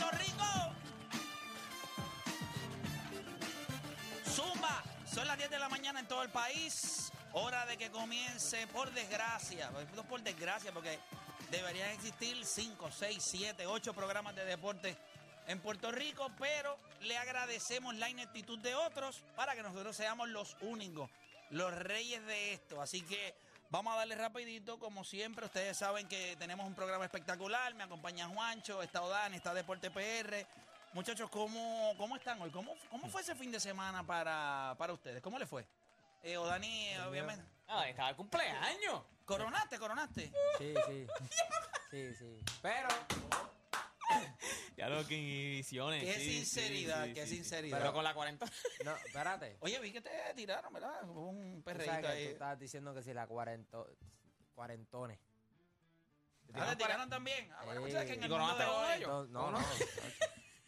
[0.00, 0.44] Puerto Rico.
[4.24, 7.12] Zumba, son las 10 de la mañana en todo el país.
[7.32, 10.98] Hora de que comience, por desgracia, no por desgracia, porque
[11.50, 14.96] deberían existir 5, 6, 7, 8 programas de deporte
[15.46, 20.56] en Puerto Rico, pero le agradecemos la ineptitud de otros para que nosotros seamos los
[20.62, 21.10] únicos,
[21.50, 22.80] los reyes de esto.
[22.80, 23.34] Así que
[23.70, 25.46] vamos a darle rapidito, como siempre.
[25.46, 27.74] Ustedes saben que tenemos un programa espectacular.
[27.74, 30.46] Me acompaña Juancho, está Odán, está Deporte PR.
[30.92, 32.50] Muchachos, ¿cómo, cómo están hoy?
[32.50, 35.22] ¿Cómo, ¿Cómo fue ese fin de semana para, para ustedes?
[35.22, 35.64] ¿Cómo le fue?
[36.22, 37.44] Eh, Odani, obviamente.
[37.68, 39.02] Ah, estaba el cumpleaños.
[39.24, 40.32] ¿Coronaste, coronaste?
[40.58, 41.06] Sí, sí.
[41.90, 42.38] Sí, sí.
[42.62, 42.86] Pero,
[44.76, 46.02] Ya lo que inhibiciones.
[46.02, 47.78] Qué sí, sinceridad, sí, qué sí, sinceridad.
[47.78, 48.46] Pero con la 40.
[48.84, 49.56] no, espérate.
[49.60, 51.08] Oye, vi que te tiraron, ¿verdad?
[51.08, 52.24] Hubo un perreíto que tú ahí.
[52.26, 53.86] estabas diciendo que si la cuarento,
[54.54, 55.18] cuarentones.
[56.54, 57.48] Ah, ¿te tiraron también?
[57.52, 59.28] Ah, bueno, pues, sabes que en ¿Y el mundo de hoy- ellos?
[59.28, 59.66] No, no, no.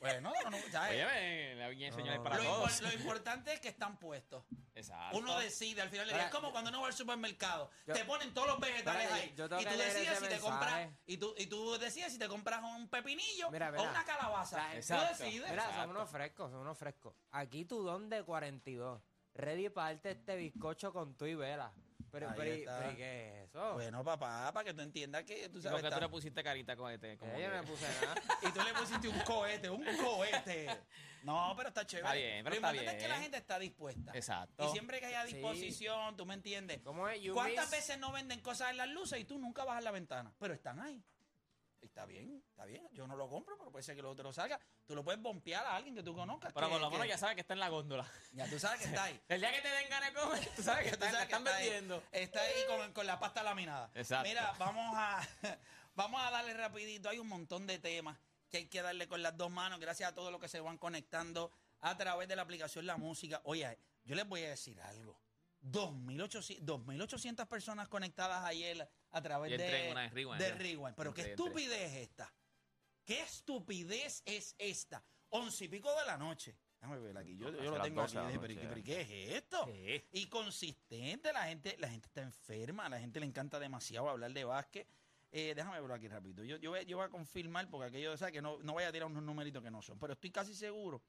[0.02, 0.90] Bueno, no, no, ¿sabes?
[0.92, 2.70] Oye, me, le había enseñado No, para lo, todos.
[2.70, 4.44] impor- lo importante es que están puestos.
[4.74, 5.16] Exacto.
[5.16, 6.24] Uno decide al final del día.
[6.26, 7.70] Es como cuando uno va al supermercado.
[7.86, 9.32] yo- te ponen todos los vegetales ahí.
[9.36, 10.74] yo tengo Y que tú leer decides ese si te compras.
[10.74, 10.96] mensaje.
[11.06, 13.82] Y tú, y tú decides si te compras un pepinillo Mira, o mira.
[13.90, 14.56] una calabaza.
[14.58, 15.08] La- Tú Exacto.
[15.24, 15.50] decides.
[15.50, 15.80] Mira, Exacto.
[15.82, 17.14] son unos frescos, son unos frescos.
[17.30, 19.00] Aquí tu don de 42.
[19.34, 21.72] Ready para darte este bizcocho con tu y vela.
[22.12, 22.78] Pero, Ahí pero, está.
[22.78, 23.72] pero, ¿y ¿qué es eso?
[23.72, 25.72] Bueno, papá, para que tú entiendas que tú ¿Y sabes.
[25.72, 27.16] por qué tú está- le pusiste carita con este?
[27.16, 28.14] Como Eh, yo no que- me puse nada.
[28.42, 30.66] Y tú le pusiste un cohete, un cohete.
[31.22, 32.06] No, pero está chévere.
[32.08, 34.12] Está bien, pero Lo está importante es que la gente está dispuesta.
[34.14, 34.62] Exacto.
[34.66, 35.32] Y siempre que haya Sí.
[35.34, 36.80] disposición, tú me entiendes.
[36.82, 37.18] ¿Cómo es?
[37.22, 39.90] You ¿Cuántas miss- veces no venden cosas en las luces y tú nunca bajas la
[39.90, 40.34] ventana?
[40.38, 41.02] Pero están ahí.
[41.82, 42.88] Está bien, está bien.
[42.92, 44.58] Yo no lo compro, pero puede ser que lo salga.
[44.86, 46.52] Tú lo puedes bompear a alguien que tú conozcas.
[46.54, 48.06] Pero que- por lo que- menos ya sabes que está en la góndola.
[48.32, 49.20] ya tú sabes que está ahí.
[49.28, 51.32] El día que te den ganas de comer, tú sabes que Tú está, sabes que
[51.34, 51.64] están está ahí.
[51.64, 52.02] vendiendo.
[52.12, 53.90] Está ahí con, con la pasta laminada.
[53.94, 54.28] Exacto.
[54.28, 55.20] Mira, vamos a,
[55.94, 57.08] vamos a darle rapidito.
[57.08, 58.16] Hay un montón de temas
[58.48, 59.80] que hay que darle con las dos manos.
[59.80, 63.40] Gracias a todos los que se van conectando a través de la aplicación La Música.
[63.44, 65.18] Oye, yo les voy a decir algo.
[65.62, 70.54] 2.800 2.800 personas conectadas ayer a través de, en una de Rewind, de ya.
[70.56, 70.94] Rewind.
[70.96, 72.32] Pero qué Entré, estupidez es esta.
[73.04, 75.04] ¿Qué estupidez es esta?
[75.30, 76.56] Once y pico de la noche.
[76.80, 77.36] Déjame ver aquí.
[77.36, 78.14] Yo, lo tengo aquí.
[78.14, 78.84] 12 de la Dije, pero, noche, ¿y- pero ¿y ya.
[78.84, 79.68] qué es esto?
[80.12, 84.32] Y consistente, la gente, la gente está enferma, a la gente le encanta demasiado hablar
[84.32, 84.86] de básquet.
[85.30, 86.44] Eh, déjame verlo aquí rápido.
[86.44, 88.32] Yo, yo, voy, yo voy a confirmar, porque aquello, ¿sabes?
[88.32, 91.00] Que no, no voy a tirar unos numeritos que no son, pero estoy casi seguro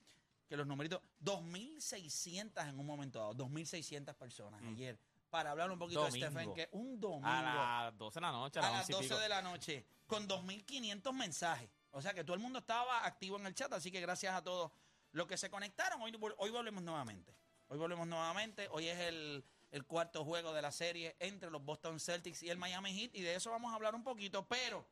[0.48, 4.98] que los numeritos, 2.600 en un momento dado, 2.600 personas ayer,
[5.30, 6.28] para hablar un poquito de Domingo.
[6.28, 7.42] Stephen, que un domingo A
[7.86, 9.20] las 12 de la noche, a a las las 11 y 12 pico.
[9.20, 11.70] de la noche con 2.500 mensajes.
[11.92, 14.44] O sea que todo el mundo estaba activo en el chat, así que gracias a
[14.44, 14.72] todos
[15.12, 16.02] los que se conectaron.
[16.02, 17.36] Hoy, hoy volvemos nuevamente.
[17.68, 18.68] Hoy volvemos nuevamente.
[18.72, 22.58] Hoy es el, el cuarto juego de la serie entre los Boston Celtics y el
[22.58, 24.86] Miami Heat y de eso vamos a hablar un poquito, pero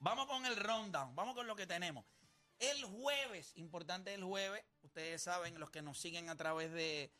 [0.00, 2.04] vamos con el rundown, vamos con lo que tenemos.
[2.58, 7.12] El jueves, importante el jueves, ustedes saben, los que nos siguen a través de,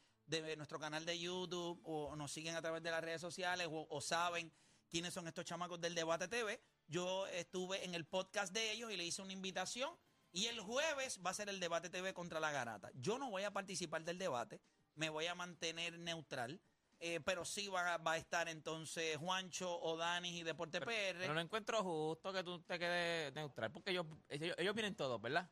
[0.57, 4.01] nuestro canal de YouTube o nos siguen a través de las redes sociales o, o
[4.01, 4.53] saben
[4.89, 8.97] quiénes son estos chamacos del Debate TV, yo estuve en el podcast de ellos y
[8.97, 9.91] le hice una invitación
[10.33, 12.91] y el jueves va a ser el Debate TV contra la Garata.
[12.95, 14.61] Yo no voy a participar del debate,
[14.95, 16.61] me voy a mantener neutral.
[17.01, 21.19] Eh, pero sí va, va a estar entonces Juancho, Odanis y Deporte PR.
[21.19, 25.21] Pero no encuentro justo que tú te quedes neutral, porque ellos, ellos, ellos vienen todos,
[25.21, 25.49] ¿verdad?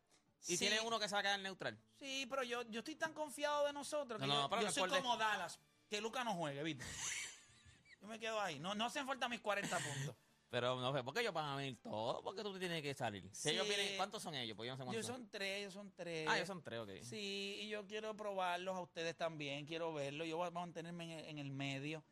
[0.48, 0.58] Y Sí.
[0.58, 1.78] tienen uno que se va a quedar neutral.
[1.98, 4.90] Sí, pero yo, yo estoy tan confiado de nosotros que No, no, yo, pero soy
[4.90, 5.58] como Dallas,
[5.88, 6.84] que Luca no juegue, ¿viste?
[8.00, 8.58] yo me quedo ahí.
[8.58, 10.16] No, no hacen falta mis 40 puntos.
[10.48, 12.22] Pero no sé, ¿por qué ellos van a venir todos?
[12.22, 13.28] ¿Por qué tú tienes que salir?
[13.32, 13.74] Si ellos Sí.
[13.74, 14.56] vienen, ¿cuántos son ellos?
[14.56, 16.26] Pues yo no sé cuántos son tres, ellos son tres.
[16.28, 16.90] Ah, ellos son tres, ok.
[17.02, 20.26] Sí, y yo quiero probarlos a ustedes también, quiero verlos.
[20.28, 22.04] Yo voy a mantenerme en el, en el medio.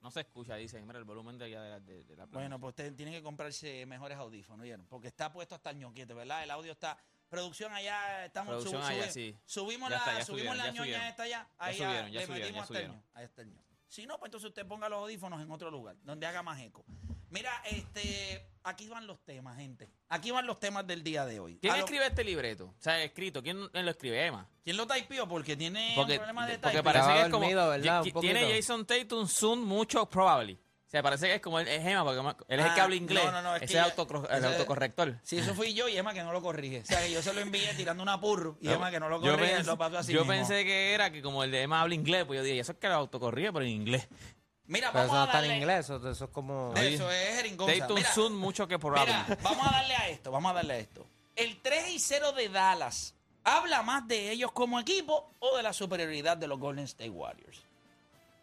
[0.00, 0.86] No se escucha, dicen.
[0.86, 2.38] Mira, el volumen de allá de, la- de- de la planta.
[2.38, 4.86] Bueno, pues ustedes tienen que comprarse mejores audífonos, ¿oyeron?
[4.86, 6.42] Porque está puesto hasta el ñoquete, ¿verdad?
[6.42, 6.98] El audio está...
[7.28, 9.34] Producción allá, estamos Producción allá, sí.
[9.44, 11.06] Subimos Ya la, está, ya subimos subieron, la ya ñoña subieron.
[11.08, 11.48] esta allá.
[11.48, 12.96] Ya Ahí subieron, ya le subieron, metimos ya hasta el subieron.
[12.96, 13.02] ño.
[13.14, 13.62] Ahí está el ño.
[13.88, 16.84] Si no, pues entonces usted ponga los audífonos en otro lugar, donde haga más eco.
[17.34, 19.90] Mira, este, aquí van los temas, gente.
[20.08, 21.58] Aquí van los temas del día de hoy.
[21.60, 22.66] ¿Quién A lo- escribe este libreto?
[22.66, 23.42] O sea, escrito.
[23.42, 24.48] ¿Quién lo escribe, Emma?
[24.62, 25.28] ¿Quién lo typeó?
[25.28, 26.84] Porque tiene Porque, un problema de porque typing.
[26.84, 27.40] parece Estaba que es como.
[27.40, 27.98] dormido, ¿verdad?
[28.04, 28.56] Un Tiene poquito.
[28.56, 30.54] Jason Tatum Zoom mucho probably.
[30.54, 32.84] O sea, parece que es como él es Emma, porque él es el que Ah,
[32.84, 33.24] habla inglés.
[33.24, 35.18] no, no, no, es Ese que es ya- autocor- el ese- autocorrector.
[35.24, 36.82] Si eso fui yo y Emma que no lo corrige.
[36.82, 39.20] O sea, que yo se lo envié tirando una purro y Emma que no lo
[39.20, 40.34] Yo corrige, pensé- lo pasó así Yo mismo.
[40.34, 42.78] pensé que era que como el de Emma habla inglés, pues yo dije, eso es
[42.78, 44.06] que lo autocorrige, pero en inglés.
[44.66, 45.56] Mira, Pero vamos eso no a está en darle...
[45.58, 46.70] inglés, eso, eso es como...
[46.70, 47.86] Oye, Eso es jeringonza.
[47.88, 49.12] Mira, Zoom mucho que probable.
[49.28, 51.06] Mira, vamos a darle a esto, vamos a darle a esto.
[51.36, 53.14] El 3 y 0 de Dallas,
[53.44, 57.60] ¿habla más de ellos como equipo o de la superioridad de los Golden State Warriors?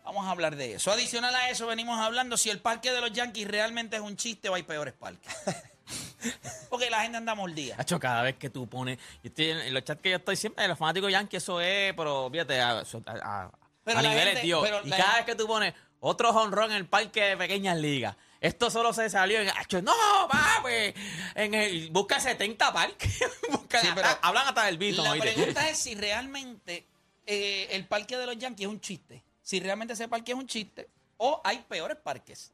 [0.04, 0.92] Vamos a hablar de eso.
[0.92, 4.50] Adicional a eso, venimos hablando si el parque de los Yankees realmente es un chiste
[4.50, 5.32] o hay peores parques.
[6.70, 7.76] Porque la gente anda mordida.
[7.78, 8.98] Hacho, cada vez que tú pones.
[9.24, 12.30] Yo estoy en, los chats que yo estoy siempre, los fanáticos Yankee, eso es, pero
[12.32, 13.52] fíjate, a, a- a-
[13.86, 16.88] a niveles gente- pero Y cada gente- vez que tú pones otro honrón en el
[16.88, 18.16] parque de pequeñas ligas.
[18.42, 19.48] Esto solo se salió en.
[19.84, 19.94] No,
[20.30, 20.94] papi.
[21.36, 23.20] En el, busca 70 parques.
[23.52, 26.88] Busca- Sí, pero- hablan hasta del Bison, La pregunta es si realmente
[27.26, 29.24] eh, el parque de los Yankees es un chiste.
[29.44, 32.52] Si realmente ese parque es un chiste o hay peores parques.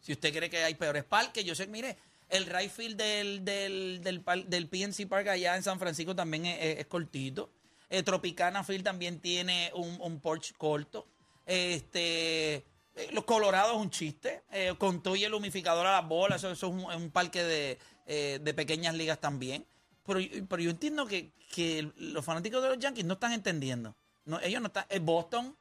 [0.00, 1.96] Si usted cree que hay peores parques, yo sé, mire,
[2.28, 6.58] el right field del, del, del, del PNC Park allá en San Francisco también es,
[6.60, 7.50] es- es cortito.
[7.88, 11.08] Eh, Tropicana Field también tiene un, un porch corto.
[11.50, 14.44] Este, eh, los Colorados es un chiste.
[14.52, 17.10] Eh, con todo y el humificador a las bolas, eso, eso es un, es un
[17.10, 19.66] parque de, eh, de pequeñas ligas también.
[20.06, 23.96] Pero, pero yo entiendo que, que los fanáticos de los Yankees no están entendiendo.
[24.26, 24.86] No, ellos no están.
[24.88, 25.56] Es Boston.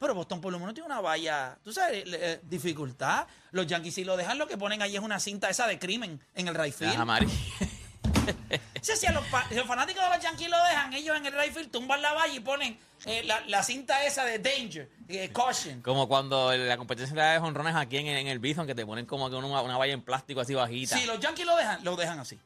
[0.00, 3.26] Pero Boston por lo menos tiene una valla, tú sabes, eh, dificultad.
[3.50, 6.20] Los Yankees si lo dejan, lo que ponen ahí es una cinta esa de crimen
[6.34, 6.94] en el right field.
[8.80, 11.32] Si, a los, fa- si los fanáticos de los Yankees lo dejan, ellos en el
[11.34, 15.30] right field tumban la valla y ponen eh, la, la cinta esa de danger, eh,
[15.32, 15.82] caution.
[15.82, 19.28] Como cuando la competencia de honrones aquí en, en el Bison, que te ponen como
[19.28, 20.96] que una, una valla en plástico así bajita.
[20.96, 22.38] Si los Yankees lo dejan, lo dejan así.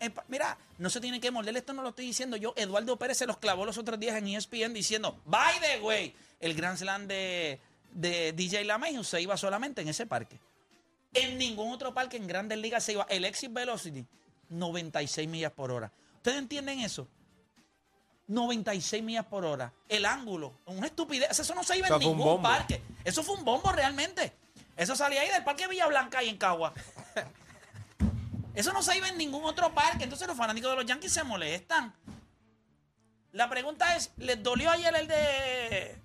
[0.00, 2.52] Eh, mira, no se tiene que morder, esto no lo estoy diciendo yo.
[2.56, 6.54] Eduardo Pérez se los clavó los otros días en ESPN diciendo, by the way, el
[6.54, 7.58] Grand Slam de,
[7.92, 10.38] de DJ LaMay se iba solamente en ese parque.
[11.14, 13.06] En ningún otro parque en Grandes Ligas se iba.
[13.08, 14.04] El exit velocity,
[14.48, 15.92] 96 millas por hora.
[16.16, 17.08] ¿Ustedes entienden eso?
[18.28, 19.72] 96 millas por hora.
[19.88, 21.38] El ángulo, una estupidez.
[21.38, 22.82] Eso no se iba en ningún parque.
[23.04, 24.32] Eso fue un bombo realmente.
[24.76, 26.74] Eso salía ahí del Parque Villa Blanca y en Cagua.
[28.54, 30.04] Eso no se iba en ningún otro parque.
[30.04, 31.94] Entonces los fanáticos de los Yankees se molestan.
[33.32, 36.02] La pregunta es, ¿les dolió ayer el de...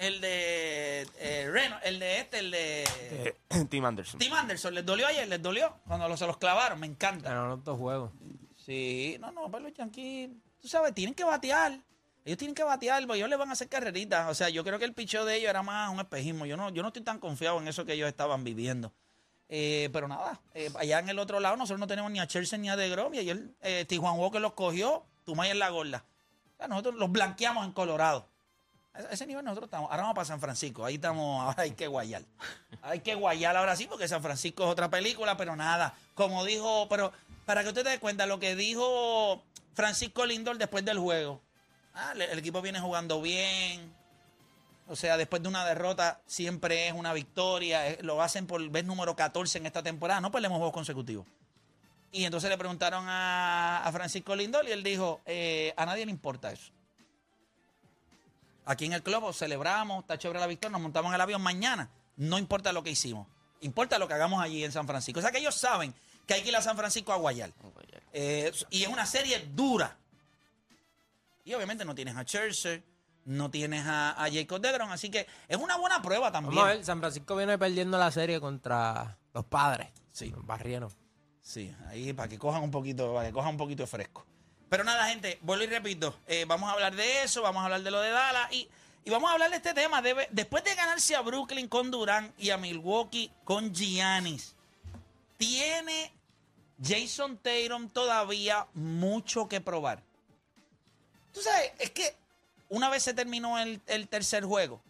[0.00, 1.06] El de...
[1.18, 2.84] eh, Reno, el de este, el de...
[2.84, 3.36] Eh,
[3.70, 4.18] Tim Anderson.
[4.18, 5.28] Tim Anderson, ¿les dolió ayer?
[5.28, 5.76] ¿Les dolió?
[5.86, 7.28] Cuando lo- se los clavaron, me encanta.
[7.28, 8.10] Ganaron los dos juegos.
[8.56, 10.30] Sí, no, no, pero los Yankees,
[10.60, 11.78] tú sabes, tienen que batear.
[12.24, 14.30] Ellos tienen que batear, porque ellos le van a hacer carreritas.
[14.30, 16.46] O sea, yo creo que el picheo de ellos era más un espejismo.
[16.46, 18.92] Yo no, yo no estoy tan confiado en eso que ellos estaban viviendo.
[19.50, 22.58] Eh, pero nada, eh, allá en el otro lado nosotros no tenemos ni a Chelsea
[22.58, 23.12] ni a DeGrom.
[23.14, 26.04] Y ayer eh, Tijuan Walker los cogió, Tumay en la gorda.
[26.54, 28.28] O sea, nosotros los blanqueamos en Colorado.
[28.92, 29.90] A ese nivel nosotros estamos.
[29.90, 30.84] Ahora vamos para San Francisco.
[30.84, 32.22] Ahí estamos, ahora hay que guayar.
[32.82, 35.94] Hay que guayar ahora sí, porque San Francisco es otra película, pero nada.
[36.14, 37.12] Como dijo, pero
[37.46, 39.42] para que usted te dé cuenta, lo que dijo
[39.74, 41.40] Francisco Lindor después del juego.
[41.94, 43.92] Ah, el equipo viene jugando bien.
[44.88, 47.88] O sea, después de una derrota siempre es una victoria.
[47.88, 50.20] eh, Lo hacen por vez número 14 en esta temporada.
[50.20, 51.26] No perdemos juegos consecutivos.
[52.12, 56.10] Y entonces le preguntaron a, a Francisco Lindor y él dijo, eh, a nadie le
[56.10, 56.72] importa eso.
[58.70, 61.90] Aquí en el club celebramos, está chévere la victoria, nos montamos en el avión mañana.
[62.16, 63.26] No importa lo que hicimos,
[63.62, 65.18] importa lo que hagamos allí en San Francisco.
[65.18, 65.92] O sea que ellos saben
[66.24, 67.50] que hay que ir a San Francisco a guayar.
[68.12, 69.96] Eh, y es una serie dura.
[71.44, 72.84] Y obviamente no tienes a Scherzer,
[73.24, 76.54] no tienes a, a Jacob DeGrom, así que es una buena prueba también.
[76.54, 79.88] Vamos a ver, San Francisco viene perdiendo la serie contra los padres.
[80.12, 80.30] Sí.
[80.30, 80.96] Los barrienos.
[81.42, 84.24] Sí, ahí para que cojan un poquito, para que cojan un poquito de fresco.
[84.70, 87.82] Pero nada, gente, vuelvo y repito, eh, vamos a hablar de eso, vamos a hablar
[87.82, 88.68] de lo de Dallas y,
[89.04, 90.00] y vamos a hablar de este tema.
[90.30, 94.54] Después de ganarse a Brooklyn con Durán y a Milwaukee con Giannis,
[95.36, 96.12] tiene
[96.82, 100.02] Jason Tatum todavía mucho que probar.
[101.34, 102.14] Tú sabes, es que
[102.68, 104.80] una vez se terminó el, el tercer juego,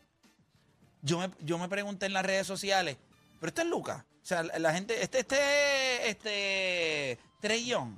[1.03, 2.97] yo me, yo me pregunté en las redes sociales,
[3.41, 4.05] pero este es Lucas.
[4.23, 7.97] O sea, la, gente, este, este, este, Young,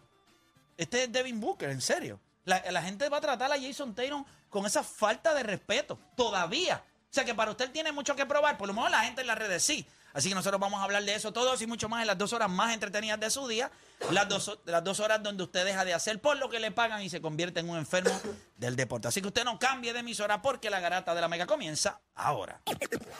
[0.77, 2.21] este es Devin Booker, en serio.
[2.45, 6.83] La, gente va a tratar a Jason Tatum con esa falta de respeto, todavía.
[7.11, 9.29] O sea, que para usted tiene mucho que probar, por lo menos la gente en
[9.29, 9.87] las redes sí.
[10.13, 12.33] Así que nosotros vamos a hablar de eso todo y mucho más en las dos
[12.33, 13.71] horas más entretenidas de su día.
[14.11, 17.03] Las dos, las dos horas donde usted deja de hacer por lo que le pagan
[17.03, 18.11] y se convierte en un enfermo
[18.57, 19.09] del deporte.
[19.09, 22.61] Así que usted no cambie de emisora porque la garata de la mega comienza ahora.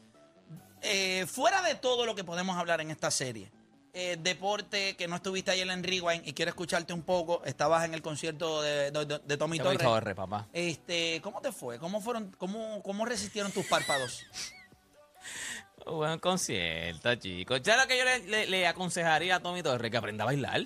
[0.81, 3.51] Eh, fuera de todo lo que podemos hablar en esta serie,
[3.93, 7.93] eh, deporte que no estuviste ayer en Rewind y quiero escucharte un poco, estabas en
[7.93, 9.79] el concierto de, de- de- Tommy Tommy Torres.
[9.79, 10.47] Torres, papá.
[10.53, 11.79] Este, ¿Cómo te fue?
[11.79, 14.25] ¿Cómo fueron, cómo, cómo resistieron tus párpados?
[15.85, 17.61] Buen concierto, chicos.
[17.63, 20.61] Ya lo que yo le, le- le aconsejaría a Tommy Torres que aprenda a bailar.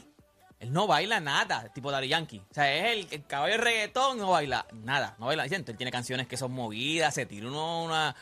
[0.60, 2.40] Él no baila nada, tipo Daddy Yankee.
[2.50, 5.16] O sea, es el, el caballo de reggaetón, no baila nada.
[5.20, 5.48] No baila.
[5.48, 8.16] Siento, él tiene canciones que son movidas, se tira uno una.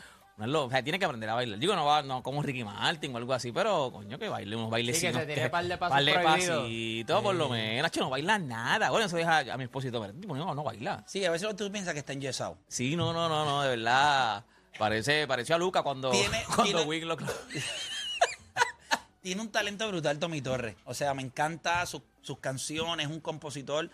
[0.47, 1.59] Lo- o sea, tiene que aprender a bailar.
[1.59, 4.69] Digo, no va no como Ricky Martin o algo así, pero coño, que baile unos
[4.69, 5.21] bailecitos.
[5.21, 7.83] se tire par de pasos par de pasitos, por lo menos.
[7.83, 8.89] Nacho, no baila nada.
[8.89, 11.03] Bueno, eso deja a mi esposito, pero tipo, no, no baila.
[11.07, 12.57] Sí, a veces tú piensas que está enyesado.
[12.67, 14.45] Sí, no, no, no, no, de verdad.
[14.79, 17.17] Parece, pareció a Luca cuando, Tiene- cuando tiene- lo
[19.21, 20.75] Tiene un talento brutal Tommy Torres.
[20.85, 23.91] O sea, me encanta su- sus canciones, un compositor.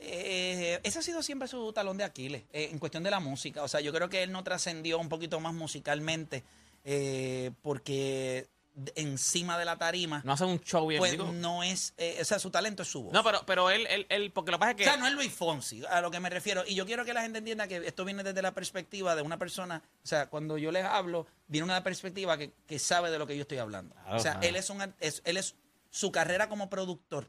[0.00, 3.62] Eh, ese ha sido siempre su talón de Aquiles eh, en cuestión de la música.
[3.62, 6.44] O sea, yo creo que él no trascendió un poquito más musicalmente
[6.84, 8.48] eh, porque
[8.94, 11.00] encima de la tarima, No hace un show bien.
[11.00, 11.32] pues digo.
[11.32, 13.12] no es, eh, o sea, su talento es su voz.
[13.12, 14.82] No, pero, pero él, él, él, porque lo que pasa es que.
[14.84, 16.62] O sea, no es Luis Fonsi, a lo que me refiero.
[16.64, 19.36] Y yo quiero que la gente entienda que esto viene desde la perspectiva de una
[19.36, 19.82] persona.
[20.04, 23.34] O sea, cuando yo les hablo, viene una perspectiva que, que sabe de lo que
[23.34, 23.96] yo estoy hablando.
[23.96, 24.46] Claro, o sea, claro.
[24.48, 25.56] él es un es- él es
[25.90, 27.28] su carrera como productor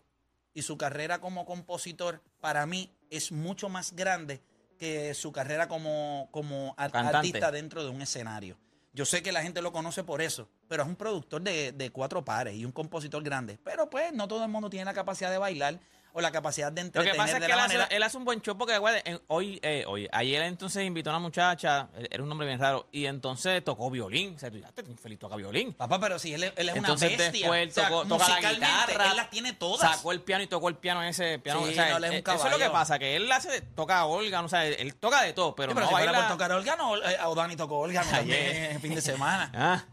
[0.60, 4.42] y su carrera como compositor para mí es mucho más grande
[4.78, 7.18] que su carrera como, como Cantante.
[7.18, 8.58] artista dentro de un escenario.
[8.94, 11.89] Yo sé que la gente lo conoce por eso, pero es un productor de, de
[11.92, 13.58] cuatro pares y un compositor grande.
[13.63, 15.80] Pero pues no todo el mundo tiene la capacidad de bailar
[16.13, 18.25] o la capacidad de Lo entretener que pasa es que él hace, él hace un
[18.25, 22.08] buen show porque, güey, en- hoy, eh, hoy, ayer entonces invitó a una muchacha, eh,
[22.12, 24.36] era un nombre bien raro, y entonces tocó violín.
[24.36, 25.74] O sea, tú ya te feliz toca violín.
[25.74, 27.39] Papá, pero si él, es- él es Entonces una bestia.
[27.51, 29.12] después él O sea, tocó, toca la guitarra.
[29.12, 29.96] Él las tiene todas.
[29.98, 31.63] Sacó el piano y tocó el piano en ese piano.
[31.66, 33.32] Sí, o sea, no, él es un eh, eso es lo que pasa, que él
[33.32, 35.94] hace, toca órgano, o sea, él, él toca de todo, pero, Sí, pero no si
[36.06, 36.20] baila.
[36.22, 38.72] por tocar órgano, eh, o Dani tocó órgano también Ayer.
[38.72, 39.51] el fin de semana.
[39.56, 39.84] Ah.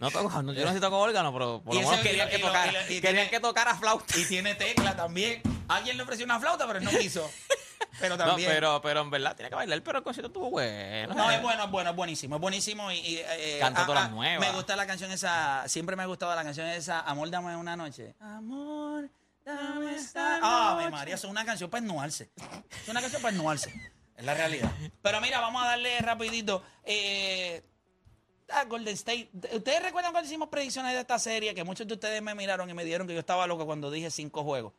[0.00, 2.72] No toco, no, yo no sé toco órgano, pero por lo menos querían que tocara,
[2.86, 4.18] querían tiene- que tocara flauta.
[4.18, 5.42] Y tiene tecla también.
[5.68, 7.30] Alguien le ofreció una flauta, pero él no quiso.
[8.00, 8.50] Pero No, también.
[8.50, 11.14] pero, pero en verdad tiene que bailar, pero el concierto estuvo bueno.
[11.14, 14.00] No, es bueno, es bueno, es buenísimo, es buenísimo y, y, eh, Canta ah, todas
[14.00, 14.40] ah, las nuevas.
[14.48, 17.76] Me gusta la canción esa, siempre me ha gustado la canción esa, Amor, dame una
[17.76, 18.14] noche.
[18.20, 19.08] Amor,
[19.44, 22.30] dame esta Ah, mi María, es una canción para ennuarse.
[22.82, 23.70] Es una canción para ennuarse,
[24.16, 24.70] es la realidad.
[25.02, 26.62] Pero mira, vamos a darle rapidito.
[26.84, 27.62] Eh,
[28.68, 29.28] Golden State.
[29.52, 31.54] ¿Ustedes recuerdan cuando hicimos predicciones de esta serie?
[31.54, 34.10] Que muchos de ustedes me miraron y me dijeron que yo estaba loco cuando dije
[34.10, 34.72] cinco juegos.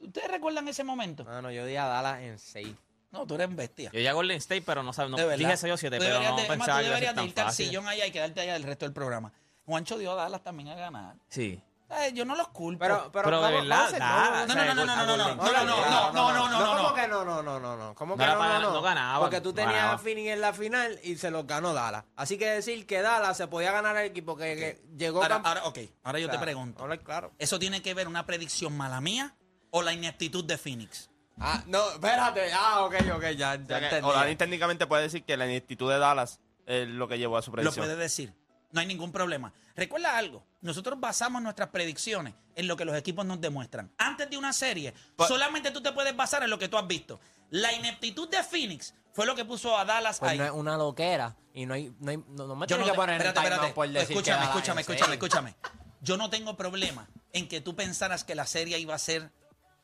[0.00, 1.24] ¿Ustedes recuerdan ese momento?
[1.24, 2.68] Mano, yo di a Dallas en 6.
[3.12, 3.90] No, tú eres bestia.
[3.92, 6.36] Yo ya Golden State, pero no sabes, no, dije 6 o 7, Tú pero no
[6.36, 8.10] de- es más, pensaba tú que iba a deberías de irte al sillón allá y
[8.10, 9.32] quedarte allá el resto del programa.
[9.64, 11.16] Juancho dio a Dallas también a ganar.
[11.28, 11.60] Sí.
[11.88, 12.80] Eh, yo no los culpo.
[12.80, 15.36] Pero, pero, Pero de verdad, no, no, no, no, no, no, no, no, no, no,
[15.36, 15.64] no,
[16.12, 16.76] no, no, no, no, no.
[16.76, 17.94] ¿Cómo que no, no, no, no, no?
[17.94, 18.72] ¿Cómo No que no, no, no?
[18.72, 21.72] no ganaban, Porque tú no tenías a Phoenix en la final y se los ganó
[21.74, 22.04] Dallas.
[22.16, 25.22] Así que decir que Dallas se podía ganar el equipo que, que llegó...
[25.22, 26.88] Ahora, ok, ahora yo O te pregunto.
[27.04, 27.32] claro.
[27.38, 29.36] ¿Eso tiene que ver una predicción mala mía
[29.70, 31.08] o la ineptitud de Phoenix?
[31.38, 32.50] Ah, no, espérate.
[32.52, 34.36] Ah, ok, ok, ya, ya O sea que entendí.
[34.36, 37.56] Técnicamente puede decir que la institución de Dallas es lo que llevó a su Lo
[37.56, 37.84] predicción.
[37.84, 38.34] puede decir.
[38.72, 39.52] No hay ningún problema.
[39.74, 40.44] Recuerda algo.
[40.60, 43.92] Nosotros basamos nuestras predicciones en lo que los equipos nos demuestran.
[43.98, 44.92] Antes de una serie,
[45.28, 47.20] solamente tú te puedes basar en lo que tú has visto.
[47.50, 50.38] La ineptitud de Phoenix fue lo que puso a Dallas Pues ahí.
[50.38, 51.94] no es una loquera y no hay...
[52.00, 54.12] No, hay, no, no me Yo no que te- poner en espérate, por decir que
[54.14, 55.54] escúchame, escúchame, es escúchame, escúchame.
[56.00, 59.30] Yo no tengo problema en que tú pensaras que la serie iba a ser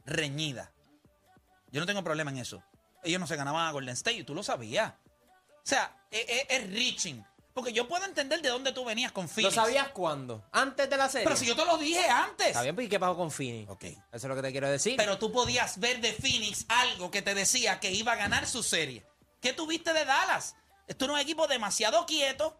[0.04, 0.72] reñida.
[1.70, 2.62] Yo no tengo problema en eso.
[3.04, 4.92] Ellos no se ganaban a Golden State y tú lo sabías.
[4.92, 7.24] O sea, es, es- es reaching.
[7.54, 9.54] Porque yo puedo entender de dónde tú venías con ¿Lo Phoenix.
[9.54, 10.42] sabías cuándo?
[10.52, 11.24] Antes de la serie.
[11.24, 12.46] Pero si yo te lo dije antes.
[12.48, 13.68] Está bien, pues ¿y qué pasó con Phoenix?
[13.70, 13.84] Ok.
[13.84, 14.96] Eso es lo que te quiero decir.
[14.96, 18.62] Pero tú podías ver de Phoenix algo que te decía que iba a ganar su
[18.62, 19.04] serie.
[19.40, 20.56] ¿Qué tuviste de Dallas?
[20.86, 22.56] Esto era un equipo demasiado quieto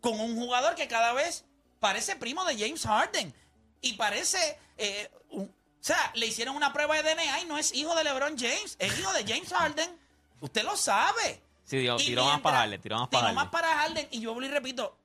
[0.00, 1.44] con un jugador que cada vez
[1.80, 3.34] parece primo de James Harden.
[3.80, 4.58] Y parece...
[4.78, 5.44] eh, un-
[5.80, 8.74] o sea, le hicieron una prueba de DNA y no es hijo de LeBron James,
[8.80, 9.96] es hijo de James Harden.
[10.40, 11.40] Usted lo sabe.
[11.66, 13.34] Sí, Y tiró más para Harden, tiró más para tiró Harden.
[13.34, 14.08] más para Harden.
[14.12, 14.98] Y yo vuelvo y repito,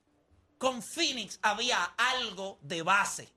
[0.58, 3.28] con Phoenix había algo de base.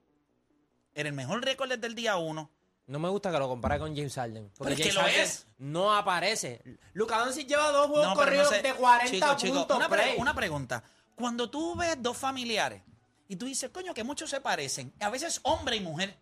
[0.94, 2.50] Era el mejor récord desde el día uno.
[2.86, 4.50] No me gusta que lo compare con James Harden.
[4.56, 5.46] Porque Pero es que James lo Harden es.
[5.58, 6.62] no aparece.
[6.92, 8.62] Luka Doncic lleva dos juegos No, pero no corridos sé.
[8.62, 10.14] de 40 Chico, chico, puntos una, pre- play.
[10.18, 10.84] una pregunta.
[11.16, 12.82] Cuando tú ves dos familiares
[13.26, 14.92] Y tú dices, coño, que muchos se parecen.
[15.00, 16.18] A veces hombre y mujer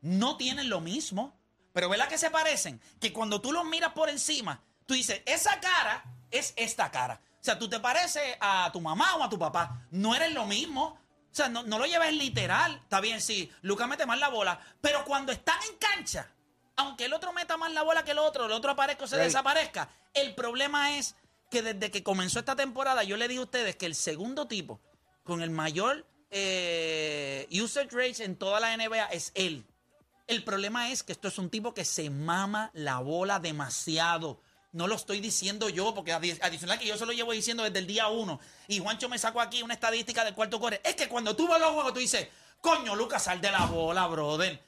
[0.00, 1.38] no tienen lo mismo,
[1.74, 2.80] pero ¿verdad que se parecen?
[2.98, 7.20] Que cuando tú los miras por encima, tú dices, esa cara es esta cara.
[7.40, 9.86] O sea, tú te pareces a tu mamá o a tu papá.
[9.90, 10.98] No eres lo mismo.
[11.30, 12.76] O sea, no, no lo lleves literal.
[12.82, 14.58] Está bien, sí, Lucas mete más la bola.
[14.80, 16.28] Pero cuando están en cancha,
[16.76, 19.16] aunque el otro meta más la bola que el otro, el otro aparezca o se
[19.16, 19.26] Right.
[19.26, 21.14] desaparezca, el problema es
[21.50, 24.80] que desde que comenzó esta temporada, yo le dije a ustedes que el segundo tipo
[25.22, 29.64] con el mayor eh, usage rate en toda la NBA es él.
[30.26, 34.40] El problema es que esto es un tipo que se mama la bola demasiado.
[34.76, 37.78] No lo estoy diciendo yo, porque adi- adicional que yo se lo llevo diciendo desde
[37.78, 38.38] el día uno.
[38.68, 40.82] Y Juancho me sacó aquí una estadística del cuarto core.
[40.84, 42.28] Es que cuando tú ves los juegos, tú dices,
[42.60, 44.62] coño, Lucas, sal de la bola, brother.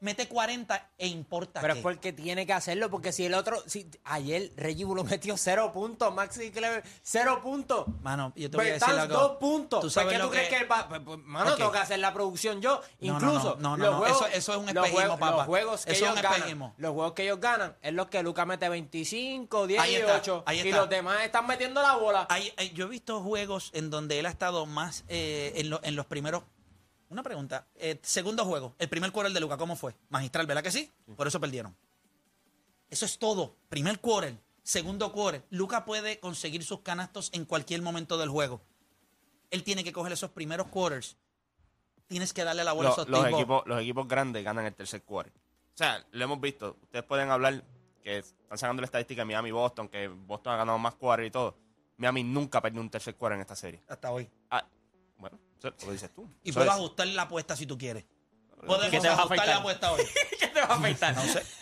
[0.00, 1.80] Mete 40 e importa Pero qué.
[1.80, 5.72] es porque tiene que hacerlo, porque si el otro, si ayer Reggie Bulo metió cero
[5.72, 7.86] puntos, Maxi Clever cero puntos.
[8.02, 9.18] Mano, yo te voy a decir Bertans, algo.
[9.28, 9.80] dos puntos.
[9.80, 10.88] ¿Tú ¿Por sabes qué tú crees que- él va?
[10.88, 11.56] Pues, pues, mano, Ok.
[11.56, 12.80] tengo que hacer la producción yo.
[13.00, 13.98] No, Incluso, no, no, no, los no.
[13.98, 15.36] juegos- Eso- eso es un los espejismo, juegos- papá.
[15.36, 16.74] Los juegos que Eso es ellos un ganan, espejismo.
[16.78, 20.16] los juegos que ellos ganan es los que Lucas mete 25, 10 Ahí y está,
[20.18, 20.42] 8.
[20.46, 22.26] ahí Y los demás están metiendo la bola.
[22.30, 25.80] Hay- hay- yo he visto juegos en donde él ha estado más eh, en, lo-
[25.82, 26.44] en los primeros.
[27.10, 27.66] Una pregunta.
[27.76, 29.94] eh, segundo juego, el primer quarter de Luca, ¿cómo fue?
[30.10, 30.90] Magistral, ¿verdad que sí?
[31.16, 31.74] Por eso perdieron.
[32.90, 33.56] Eso es todo.
[33.68, 35.44] Primer quarter, segundo quarter.
[35.50, 38.60] Luca puede conseguir sus canastos en cualquier momento del juego.
[39.50, 41.16] Él tiene que coger esos primeros quarters.
[42.06, 43.40] Tienes que darle la bola Lo- a esos los, tipos.
[43.40, 45.32] equipos, los equipos grandes ganan el tercer quarter.
[45.32, 46.76] O sea, lo hemos visto.
[46.82, 47.62] Ustedes pueden hablar
[48.02, 51.26] que están sacando la estadística de Miami y Boston, que Boston ha ganado más quarter
[51.26, 51.56] y todo.
[51.98, 53.82] Miami nunca perdió un tercer quarter en esta serie.
[53.88, 54.28] Hasta hoy.
[54.50, 54.64] Ah,
[55.18, 56.30] bueno, lo dices tú.
[56.42, 58.04] Y puedo es- ajustar la apuesta si tú quieres.
[58.66, 59.60] Podemos ¿Qué te vas a ajustar la afeitar?
[59.60, 60.02] apuesta hoy.
[60.40, 61.14] ¿Qué te va a afeitar?
[61.14, 61.42] No sé.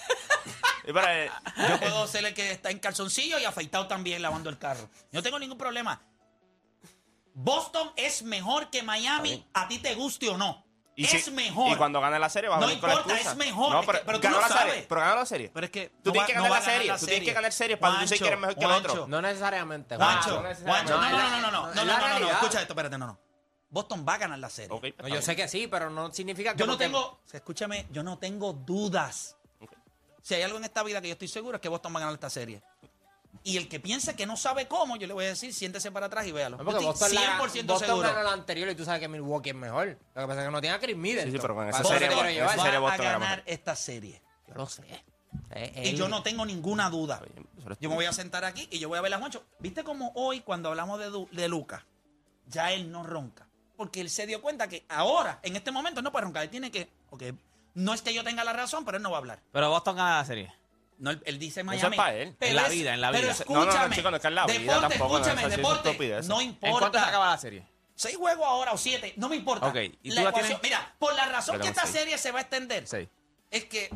[0.88, 1.30] Y para, eh,
[1.68, 4.88] Yo puedo ser el que está en calzoncillo y afeitado también lavando el carro.
[5.10, 6.00] Yo no tengo ningún problema.
[7.34, 10.64] Boston es mejor que Miami, a ti te guste o no.
[10.94, 11.72] y es si- mejor.
[11.72, 13.32] Y cuando gane la serie va a No venir con la importa, excusa.
[13.32, 13.70] es mejor.
[13.72, 14.72] No, Es pero, que- pero tú ganó lo la sabes.
[14.72, 14.86] serie.
[14.88, 15.50] Pero ganó la serie.
[15.52, 16.88] Pero es que Tú no tienes va- que no ganar la ganar serie.
[16.92, 19.06] la Tú tienes que ganar series para decir que eres mejor que el otro.
[19.08, 19.96] No necesariamente.
[19.96, 20.62] Juancho, Juancho.
[20.64, 22.60] Juancho, no, no, no, no, no, no, no, Es no, la no, no, no, escucha
[22.62, 23.18] esto, espérate, no, no.
[23.70, 24.76] Boston va a ganar la serie.
[24.76, 26.58] Ok, No, yo sé que sí, pero no significa que.
[26.60, 29.36] Yo no tengo, escúchame, yo no tengo dudas.
[29.60, 29.72] Ok.
[30.22, 32.00] Si hay algo en esta vida que yo estoy seguro es que Boston va a
[32.00, 32.62] ganar esta serie.
[33.42, 36.06] Y el que piense que no sabe cómo, yo le voy a decir, siéntese para
[36.06, 36.56] atrás y véalo.
[36.56, 38.08] No, Yo porque Boston, la- 100% Boston seguro.
[38.08, 39.86] ganó la anterior y tú sabes que Milwaukee es mejor.
[40.14, 41.30] Lo que pasa es que no tiene a Chris Middleton.
[41.30, 42.54] Sí, sí, pero con esa serie Boston- llevar.
[42.54, 44.22] esa serie va a Boston ganar esta serie.
[44.48, 44.82] Yo lo sé.
[45.50, 47.20] Eh, Y yo no tengo ninguna duda.
[47.78, 49.44] Yo me voy a sentar aquí y yo voy a ver a Juancho.
[49.60, 51.82] ¿Viste cómo hoy, cuando hablamos de, de Lucas,
[52.46, 53.45] ya él no ronca?
[53.76, 56.42] Porque él se dio cuenta que ahora, en este momento, no puede roncar.
[56.44, 56.88] Él tiene que.
[57.10, 57.22] ok,
[57.74, 59.42] no es que yo tenga la razón, pero él no va a hablar.
[59.52, 60.52] Pero Boston gana la serie.
[60.98, 61.94] No, él, él dice es Miami.
[61.96, 62.34] pa' él.
[62.38, 63.36] pero En la es- vida, en la pero vida.
[63.48, 63.94] No, no, no, escúchame.
[63.96, 66.22] chico, no es que en la vida deporte, tampoco, no, escúchame, eso es deporte.
[66.26, 67.08] No ¿En cuánto se importa.
[67.08, 67.66] acaba la serie?
[67.94, 69.66] Seis juegos ahora o siete, no me importa.
[69.68, 70.62] Ok, ¿y tú La la ecuación- tienes?
[70.62, 71.92] Mira, por la razón que esta seis.
[71.96, 73.06] serie se va a extender, Sí.
[73.50, 73.90] es que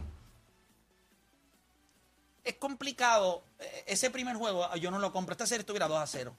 [2.44, 3.42] es complicado.
[3.58, 5.32] eh, Ese primer juego yo no lo compro.
[5.32, 6.36] Esta serie estuviera 2 a 0.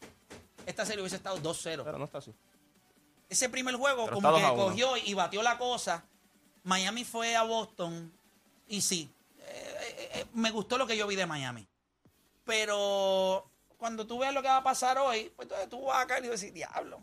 [0.65, 1.83] Esta serie hubiese estado 2-0.
[1.83, 2.33] Pero no está así.
[3.31, 4.63] Ese primer juego Pero como que 2 a 1.
[4.65, 6.03] cogió y batió la cosa.
[6.63, 8.11] Miami fue a Boston
[8.67, 11.65] y sí, eh, eh, eh, me gustó lo que yo vi de Miami.
[12.43, 16.07] Pero cuando tú veas lo que va a pasar hoy, pues entonces tú vas a
[16.07, 17.01] caer y vas a decir, diablo.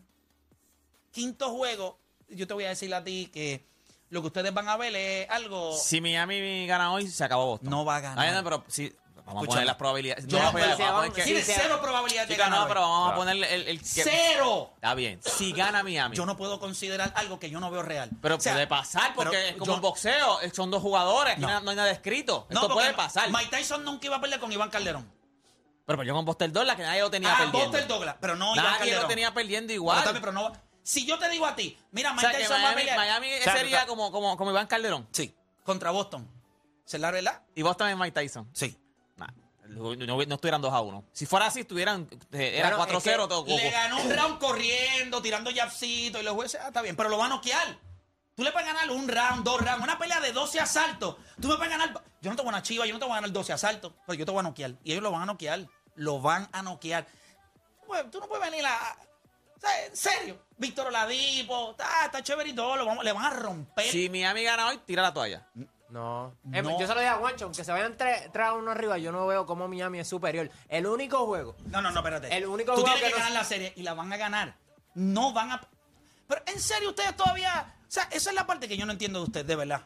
[1.13, 3.65] Quinto juego, yo te voy a decir a ti que
[4.11, 5.75] lo que ustedes van a ver es algo...
[5.79, 7.71] Si Miami gana hoy, se acabó Boston.
[7.71, 8.27] No va a ganar.
[8.27, 8.95] Ay, no, pero sí,
[9.29, 9.47] vamos a Escúchame.
[9.47, 10.27] poner las probabilidades.
[10.27, 12.69] Yo no, vamos a poner que- Tiene sí, cero probabilidad de Chica, ganar no, hoy.
[12.69, 13.19] pero vamos a Claro.
[13.21, 14.71] ponerle el, el que- ¡Cero!
[14.75, 15.21] Está bien.
[15.23, 16.17] Si gana Miami.
[16.17, 18.11] Yo no puedo considerar algo que yo no veo real.
[18.21, 20.41] Pero O sea, puede pasar porque pero es como yo- un boxeo.
[20.41, 21.35] eh, Son dos jugadores.
[21.35, 21.49] Aquí No.
[21.49, 22.47] no, no hay nada escrito.
[22.51, 23.31] No, Esto porque puede pasar.
[23.31, 25.11] Mike Tyson nunca iba a perder con Iván Calderón.
[25.87, 27.71] Pero pues yo con Buster Douglas, que nadie lo tenía Ah, perdiendo.
[27.71, 29.03] Buster Douglas, pero no Iván Nadie Calderón.
[29.03, 30.05] lo tenía perdiendo igual.
[30.21, 32.59] pero no- si yo te digo a ti, mira, o Mike sea, que Tyson va
[32.59, 32.97] a Miami, pelear.
[32.99, 35.07] Miami sea, sería está- como, como, como Iván Calderón.
[35.13, 36.27] Sí, contra Boston.
[36.85, 37.43] ¿Se la verdad?
[37.55, 38.49] Y Boston es Mike Tyson.
[38.55, 38.79] Sí.
[39.79, 41.05] No, no, no estuvieran 2 a 1.
[41.13, 42.09] Si fuera así, estuvieran.
[42.33, 43.23] eh, Era Bueno, 4-0.
[43.23, 46.83] es que todo- Le ganó un round corriendo, tirando jabcitos y los jueces, ah, está
[46.83, 47.79] bien, pero lo va a noquear.
[48.35, 51.17] Tú le puedes ganar un round, dos rounds, una pelea de 12 asaltos.
[51.41, 51.93] Tú me puedes ganar.
[52.21, 53.93] Yo no te voy a ganar chiva, yo no te voy a ganar 12 asaltos,
[54.07, 54.75] pero yo te voy a noquear.
[54.85, 55.67] Y ellos lo van a noquear.
[55.97, 57.07] Lo van a noquear.
[57.87, 58.97] Pues, tú no puedes venir a.
[59.57, 60.39] o sea, en serio.
[60.57, 63.91] Víctor Oladipo, está, está chévere y todo, lo vamos- le van a romper.
[63.91, 65.47] Si Miami gana hoy, tira la toalla.
[65.91, 66.35] No.
[66.53, 66.79] Eh, No.
[66.79, 69.27] Yo se lo dije a Juancho, aunque se vayan 3 a 1 arriba, yo no
[69.27, 70.51] veo cómo Miami es superior.
[70.69, 71.57] El único juego.
[71.67, 72.37] No, no, no, espérate.
[72.37, 74.17] El único Tú juego tienes que, que no- ganar la serie y la van a
[74.17, 74.57] ganar.
[74.95, 75.61] No van a.
[76.27, 77.75] Pero en serio, ustedes todavía.
[77.81, 79.83] O sea, esa es la parte que yo no entiendo de ustedes, de verdad.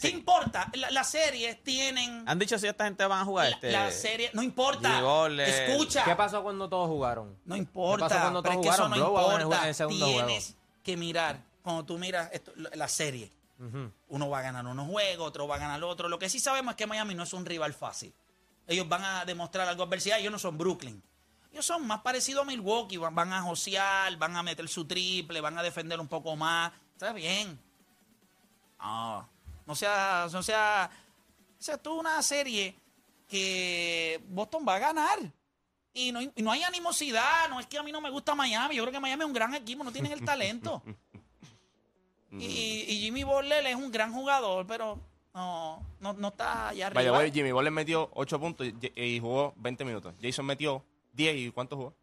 [0.00, 0.70] ¿Qué importa?
[0.74, 2.22] La- Las series tienen.
[2.26, 3.72] Han dicho si esta gente van a jugar La, este.
[3.72, 4.30] la serie.
[4.32, 4.88] No importa.
[4.88, 5.48] Jimmy Butler.
[5.70, 6.04] Escucha.
[6.04, 7.36] ¿Qué pasó cuando todos jugaron?
[7.44, 8.06] No importa.
[8.06, 8.98] ¿Qué pasó cuando pero todos es que eso jugaron?
[9.06, 9.62] no Blowout en el jue- importa.
[9.62, 10.26] en el segundo juego.
[10.28, 12.88] Tienes que mirar cuando tú miras esto- la
[14.08, 16.08] Uno va a ganar unos juegos, otro va a ganar otro.
[16.08, 18.12] Lo que sí sabemos es que Miami no es un rival fácil.
[18.66, 20.18] Ellos van a demostrar algo adversidad.
[20.18, 21.02] Ellos no son Brooklyn.
[21.52, 22.96] Ellos son más parecidos a Milwaukee.
[22.96, 26.72] Van, van a josear, van a meter su triple, van a defender un poco más.
[26.92, 27.58] Está bien.
[28.80, 29.28] No,
[29.66, 30.90] no sea, no sea,
[31.58, 32.74] o sea, es una serie
[33.28, 35.18] que Boston va a ganar.
[35.94, 38.76] Y no, y no hay animosidad, no es que a mí no me gusta Miami.
[38.76, 40.82] Yo creo que Miami es un gran equipo, no tienen el talento.
[42.38, 44.98] y, y Jimmy Butler es un gran jugador, pero
[45.34, 47.10] no, no, no está allá arriba.
[47.18, 50.14] Vaya, Jimmy Butler metió 8 puntos y, y jugó 20 minutos.
[50.20, 51.94] Jason metió 10 y ¿cuánto jugó?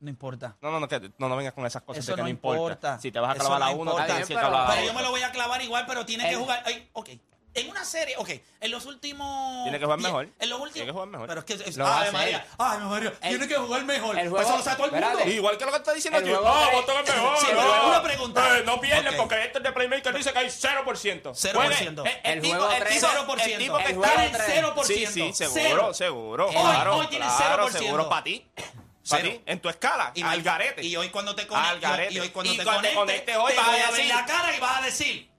[0.00, 0.56] No importa.
[0.60, 2.30] No, no, no, que no, no vengas con esas cosas Eso de que no no
[2.30, 2.58] importa.
[2.60, 2.98] importa.
[2.98, 4.02] Si te vas a clavar a uno, importa.
[4.06, 6.28] te tienes que clavar a Pero yo me lo voy a clavar igual, pero tiene
[6.28, 6.62] que jugar.
[6.66, 7.08] ay, ok.
[7.54, 8.30] En una serie, ok.
[8.60, 9.62] En los últimos.
[9.64, 10.28] Tiene que jugar diez- mejor.
[10.40, 10.72] En los últimos.
[10.72, 11.28] Tiene que jugar mejor.
[11.28, 11.52] Pero es que.
[11.70, 12.12] Es, Lo va a ay, hacer.
[12.12, 12.46] María.
[12.58, 13.12] Ay, María.
[13.22, 14.18] El- tiene que jugar mejor.
[14.18, 15.06] el Pues eso juego- lo sabe todo el mundo.
[15.08, 15.30] espérate.
[15.30, 17.38] Igual que lo que está diciendo El juego No, tres- Boston es mejor.
[17.38, 17.60] Sí, no.
[17.60, 18.58] pero una pregunta.
[18.58, 19.16] Eh, no pierden Ok.
[19.20, 21.32] porque este de Playmaker dice que hay 0%.
[21.34, 21.54] 0%.
[21.54, 21.74] Bueno,
[22.12, 23.44] el, el El tipo, juego el tres- tipo, 0%.
[23.52, 24.46] el tipo que El está juego tres.
[24.46, 24.84] 0%.
[24.84, 25.94] Sí, sí, seguro, Cero.
[25.94, 26.46] seguro.
[26.48, 27.78] Hoy- claro, hoy tienes claro, 0%.
[27.78, 28.46] seguro para ti.
[28.56, 29.34] Para Cero.
[29.36, 30.82] ti, en tu escala, Y al garete.
[30.82, 31.80] Y hoy cuando te Al conectes.
[31.82, 32.14] garete.
[32.14, 33.34] Y hoy cuando Y te cuando te conectes.
[33.34, 35.30] conectes hoy te vas a voy a ver decir- la cara y vas a decir.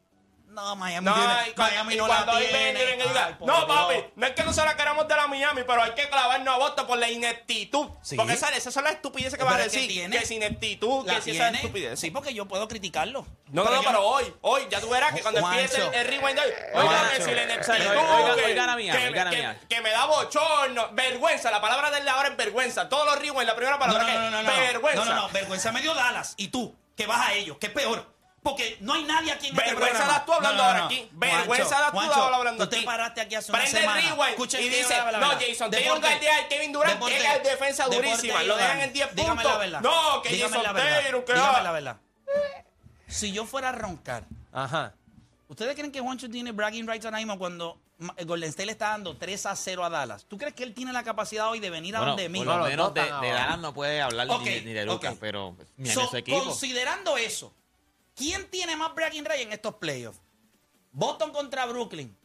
[0.56, 2.56] No, Miami, No, tiene, y cuando, Miami y no cuando la tiene.
[2.56, 3.66] y y Ay, no, Dios.
[3.66, 6.54] papi, no es que no se la queramos de la Miami, pero hay que clavarnos
[6.56, 7.90] a Boston por la ineptitud.
[8.02, 8.16] Sí.
[8.16, 9.92] Porque sale, esas son las estupideces que Pero vas a es que decir.
[9.92, 11.58] tiene- Que es ineptitud, que si esas tiene.
[11.58, 12.00] estupideces.
[12.00, 13.26] Sí, porque yo puedo criticarlo.
[13.50, 15.60] No, no, no, yo pero hoy, hoy, ya tú verás que cuando Juancho.
[15.60, 19.90] empiece el, el rewind hoy, oiga, que si la ineptitud, que, oiga, Miami, que, me
[19.92, 23.78] da bochorno, vergüenza, la palabra de él ahora es vergüenza, todos los rewind, la primera
[23.78, 24.44] palabra que no.
[24.44, 25.06] vergüenza.
[25.06, 26.34] No, no, no, vergüenza me dio Dallas.
[26.38, 28.15] Y tú, que vas a ellos, que es peor.
[28.46, 30.14] Porque no hay nadie aquí en este Vergüenza programa.
[30.14, 31.10] das tú hablando ahora aquí.
[31.14, 32.86] Vergüenza das tú hablando Tú te aquí.
[32.86, 34.02] paraste aquí hace una Prende el semana.
[34.02, 35.20] rewind Escucha y dígame dice, la verdad.
[35.20, 36.08] no, Jason, Deporte.
[36.08, 37.18] guardián, Kevin Durant, Deporte.
[37.18, 39.52] que es defensa durísima, lo dejan en 10 Dígame puntos.
[39.52, 39.82] la verdad.
[39.82, 41.02] No, que Dígame Jason la verdad.
[41.02, 41.98] Taylor, que Dígame la verdad.
[43.08, 44.94] Si yo fuera a roncar, Ajá.
[45.48, 47.80] ¿ustedes creen que Juancho tiene bragging rights ahora mismo cuando
[48.18, 50.26] el Golden State le está dando 3 a 0 a Dallas?
[50.28, 52.40] ¿Tú crees que él tiene la capacidad hoy de venir a Bueno, donde mí?
[52.44, 53.10] por lo menos de, de.
[53.10, 55.18] Dallas no puede hablar Ok, ni, ni de Lucas, ok.
[55.20, 56.44] pero ni So, en su equipo.
[56.44, 57.54] Considerando eso,
[58.16, 60.20] ¿quién tiene más bragging rights en estos playoffs?
[60.92, 62.16] Boston contra Brooklyn.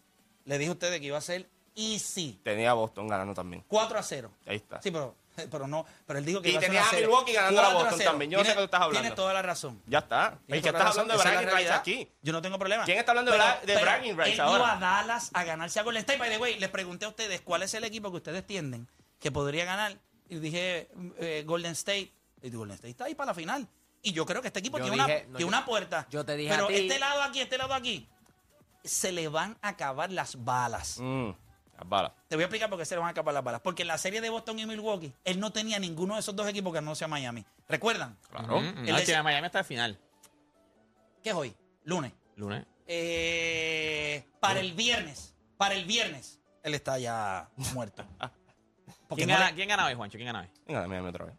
[0.45, 2.41] Le dije a ustedes que iba a ser easy.
[2.43, 3.65] Tenía a Boston ganando también.
[3.69, 4.31] 4 a 0.
[4.47, 4.81] Ahí está.
[4.83, 5.15] Sí, pero,
[5.51, 7.01] pero no, pero él dijo que Y iba a ser tenía una a.
[7.01, 8.11] Milwaukee ganando a 4 Boston 0.
[8.11, 8.31] también.
[8.31, 9.01] Yo no sé qué tú estás hablando.
[9.01, 9.83] Tienes toda la razón.
[9.87, 10.39] Ya está.
[10.49, 11.01] Es que estás razón.
[11.11, 12.09] hablando de bragging rights aquí.
[12.23, 12.85] Yo no tengo problema.
[12.85, 14.59] ¿Quién está hablando de bra- de bragging rights él ahora?
[14.59, 16.19] iba a Dallas a ganarse a Golden State.
[16.19, 19.31] By the way, les pregunté a ustedes cuál es el equipo que ustedes tienden que
[19.31, 19.99] podría ganar.
[20.29, 22.13] Y dije eh, Golden State.
[22.43, 23.69] Y Golden State está ahí para la final.
[24.03, 26.07] Y yo creo que este equipo Yo tiene, dije- una, no, tiene yo- una puerta.
[26.11, 28.09] yo te dije Pero a ti- este lado aquí, este lado aquí,
[28.83, 30.97] se le van a acabar las balas.
[30.99, 31.29] Mm,
[31.77, 32.13] las balas.
[32.29, 33.61] Te voy a explicar por qué se le van a acabar las balas.
[33.61, 36.49] Porque en la serie de Boston y Milwaukee, él no tenía ninguno de esos dos
[36.49, 37.45] equipos que no sea Miami.
[37.69, 38.17] ¿Recuerdan?
[38.31, 38.61] Claro.
[38.61, 39.99] Mm, Él no, es- que Miami está al final.
[41.23, 41.55] ¿Qué es hoy?
[41.85, 42.13] Lunes.
[42.37, 42.65] Lunes.
[42.87, 48.03] Eh, para el viernes, para el viernes, él está ya muerto.
[49.15, 50.17] ¿Quién, no gana, le- ¿Quién gana hoy, Juancho?
[50.17, 50.49] ¿Quién gana hoy?
[50.67, 51.35] Venga, Miami otra vez.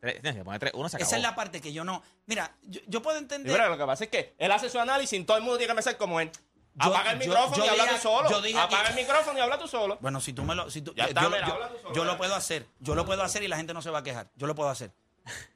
[0.00, 1.06] Tres- tienes que poner tres, uno se acabó.
[1.08, 2.02] esa es la parte que yo no.
[2.26, 3.52] Mira, yo, yo puedo entender.
[3.52, 5.70] mira, lo que pasa es que él hace su análisis y todo el mundo tiene
[5.72, 6.30] que pensar como él.
[6.32, 8.28] Yo- Apaga el micrófono yo y habla tú solo.
[8.30, 9.96] yo dije Apaga el micrófono y habla tú solo.
[10.02, 10.68] Bueno, si tú me lo.
[10.70, 12.66] Si tú, Ya yo, está, yo- mira, yo- habla tú solo, yo lo puedo hacer.
[12.80, 14.28] Yo lo puedo hacer y la gente no se va a quejar.
[14.36, 14.92] Yo lo puedo hacer.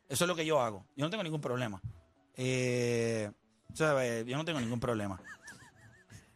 [0.09, 0.87] Eso es lo que yo hago.
[0.97, 1.81] Yo no tengo ningún problema.
[2.37, 3.31] Eh,
[3.75, 4.25] ¿sabes?
[4.27, 5.21] Yo no tengo ningún problema.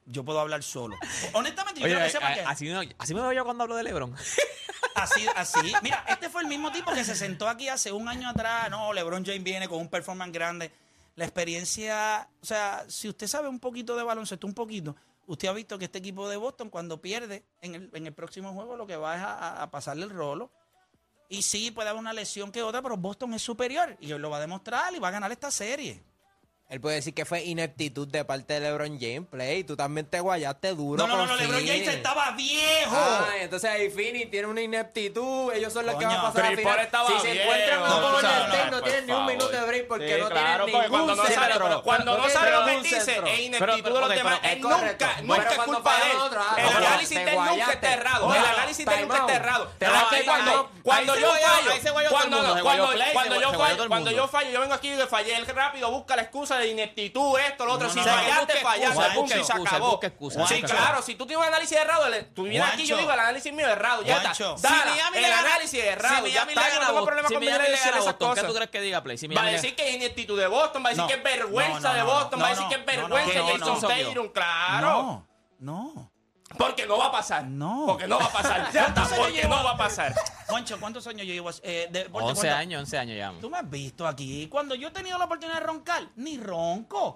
[0.07, 0.97] Yo puedo hablar solo.
[1.33, 2.41] Honestamente, yo Oye, quiero que sepan eh, que.
[2.43, 4.15] así, no- así me veo yo cuando hablo de LeBron.
[4.95, 5.73] Así, así.
[5.83, 8.71] Mira, este fue el mismo tipo que se sentó aquí hace un año atrás.
[8.71, 10.71] No, LeBron James viene con un performance grande.
[11.17, 14.95] La experiencia, o sea, si usted sabe un poquito de baloncesto, un poquito,
[15.27, 18.53] usted ha visto que este equipo de Boston, cuando pierde en el, en el próximo
[18.53, 20.53] juego, lo que va es a, a pasarle el rolo.
[21.29, 23.97] Y sí, puede haber una lesión que otra, pero Boston es superior.
[24.01, 26.05] Y él lo va a demostrar y va a ganar esta serie.
[26.71, 29.65] Él puede decir que fue ineptitud de parte de LeBron James, Play.
[29.65, 30.97] Tú también te guayaste duro.
[30.97, 31.67] No, no, no, con no, LeBron.
[31.67, 32.97] James estaba viejo.
[32.97, 35.53] Ah, entonces ahí Fini tiene una ineptitud.
[35.53, 36.79] Ellos son los que van a Coño, pasar a final.
[36.81, 37.43] estaba Si se viejo.
[37.53, 39.33] encuentran No, con tú Golden State, no, no por tienen ni un favor.
[39.33, 41.65] minuto de break porque Sí, no claro, tienen ningún cuando no sabe, centro.
[41.69, 43.27] pero cuando no, sabe lo que dice, centro.
[43.27, 44.41] es ineptitud Pero- de los demás.
[44.43, 46.17] Él nunca, nunca es cuando culpa de él.
[46.57, 48.35] El análisis te de él nunca está errado.
[48.35, 49.71] El análisis de él nunca está errado.
[49.79, 51.29] Cuando, yo fallo, cuando, yo
[53.13, 56.69] fallo, yo fallo, yo vengo aquí y digo, fallé el rápido, busca la excusa de
[56.69, 57.87] ineptitud, esto, lo otro.
[57.89, 59.91] No, Si no, fallaste, fallaste, excusa, punto, y se excusa, acabó.
[59.93, 62.87] busca excusa, Sí, busca claro, si tú tienes un análisis errado, el- tú vienes aquí
[62.87, 64.33] yo digo, el análisis mío es errado, ya está.
[64.61, 67.35] Dala, Miami el análisis es errado, si ya está, le yo no tengo problema si
[67.35, 68.47] con Miami le gana Boston, ¿qué cosas.
[68.47, 69.19] tú crees que diga, Play?
[69.19, 71.95] Si Va a decir que es ineptitud de Boston, va a decir que es vergüenza
[71.95, 73.81] de Boston, va a decir que es vergüenza de Jason.
[73.81, 74.89] Tatum, claro.
[74.91, 75.27] No,
[75.59, 76.11] no.
[76.59, 77.43] Porque no va a pasar.
[77.45, 77.85] No.
[77.87, 78.71] Porque no va a pasar.
[78.73, 80.15] Ya está, porque no va a pasar.
[80.47, 81.51] Juancho, ¿cuántos años yo llevo?
[81.63, 82.29] eh, de deporte?
[82.31, 82.57] 11 ¿Cuánto?
[82.57, 83.33] años, 11 años ya.
[83.41, 84.47] Tú me has visto aquí.
[84.49, 87.15] Cuando yo he tenido la oportunidad de roncar, ni ronco.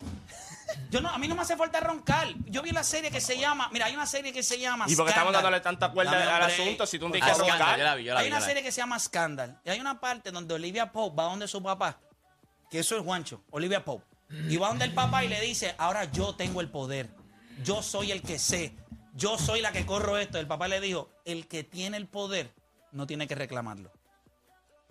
[0.90, 2.28] Yo no, a mí no me hace falta roncar.
[2.46, 3.68] Yo vi la serie que se llama.
[3.72, 4.84] Mira, hay una serie que se llama.
[4.88, 7.36] ¿Y por qué estamos dándole tanta cuerda Dame al asunto si tú no Por tienes
[7.42, 7.78] que roncar?
[7.78, 9.60] yo la vi, yo la Hay vi, una serie que se llama Scandal.
[9.64, 11.98] Y hay una parte donde Olivia Pope va donde su papá,
[12.70, 14.04] que eso es Juancho, Olivia Pope.
[14.48, 17.08] Y va donde el papá y le dice, ahora yo tengo el poder.
[17.64, 18.74] Yo soy el que sé.
[19.14, 20.38] Yo soy la que corro esto.
[20.38, 22.52] El papá le dijo, el que tiene el poder
[22.92, 23.90] no tiene que reclamarlo.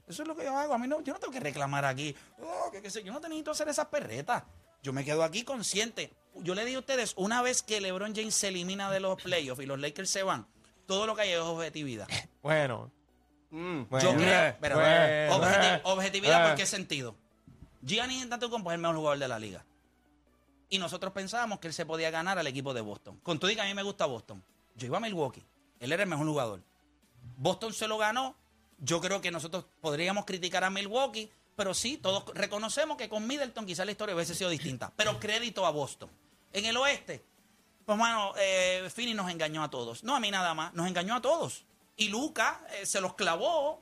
[0.07, 0.73] Eso es lo que yo hago.
[0.73, 2.15] A mí no, yo no tengo que reclamar aquí.
[2.41, 4.43] Oh, que qué sé, yo no te necesito hacer esas perretas.
[4.81, 6.13] Yo me quedo aquí consciente.
[6.35, 9.61] Yo le digo a ustedes, una vez que LeBron James se elimina de los playoffs
[9.61, 10.47] y los Lakers se van,
[10.85, 12.07] todo lo que hay es objetividad.
[12.41, 12.91] Bueno.
[13.49, 13.81] Mm.
[13.81, 14.45] Yo Bueno, creo.
[14.49, 15.81] espera, bueno, objeti- bueno.
[15.83, 17.15] objetividad, ¿por qué sentido?
[17.81, 19.65] Gianni Antetokounmpo es el mejor jugador de la liga.
[20.69, 23.19] Y nosotros pensábamos que él se podía ganar al equipo de Boston.
[23.23, 24.43] Con todo y que a mí me gusta Boston.
[24.75, 25.43] Yo iba a Milwaukee.
[25.79, 26.61] Él era el mejor jugador.
[27.37, 28.35] Boston se lo ganó.
[28.79, 33.65] Yo creo que nosotros podríamos criticar a Milwaukee, pero sí, todos reconocemos que con Middleton
[33.65, 34.91] quizás la historia hubiese sido distinta.
[34.95, 36.09] Pero crédito a Boston.
[36.53, 37.23] En el oeste,
[37.85, 40.03] pues, mano, eh, nos engañó a todos.
[40.03, 41.63] No a mí nada más, nos engañó a todos.
[41.95, 43.81] Y Luca eh, se los clavó.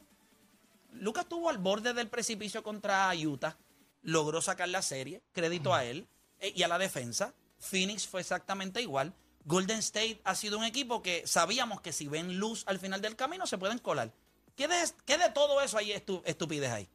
[0.93, 3.57] Luca estuvo al borde del precipicio contra Utah.
[4.03, 5.21] Logró sacar la serie.
[5.33, 6.07] Crédito a él
[6.39, 7.33] eh, y a la defensa.
[7.59, 9.13] Phoenix fue exactamente igual.
[9.45, 13.15] Golden State ha sido un equipo que sabíamos que si ven luz al final del
[13.15, 14.11] camino se pueden colar.
[14.55, 16.87] ¿Qué de, qué de todo eso hay estu- estupidez ahí?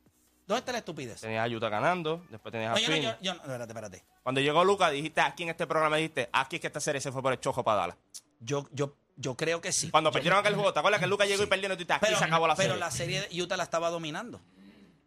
[0.46, 1.20] ¿Dónde está la estupidez?
[1.20, 3.12] Tenías a Utah ganando, después tenías a No, yo no, Phoenix.
[3.12, 4.04] yo- yo no, espérate, espérate.
[4.22, 7.12] Cuando llegó Luca, dijiste aquí en este programa, dijiste, aquí es que esta serie se
[7.12, 7.96] fue por el chojo para Dallas.
[8.40, 9.90] Yo, yo, yo creo que sí.
[9.90, 12.06] Cuando perdieron aquel juego, ¿te acuerdas que Luca llegó y perdió y tú dijiste, aquí
[12.06, 12.80] pero, se acabó la pero serie?
[12.80, 14.40] la serie de Utah la estaba dominando.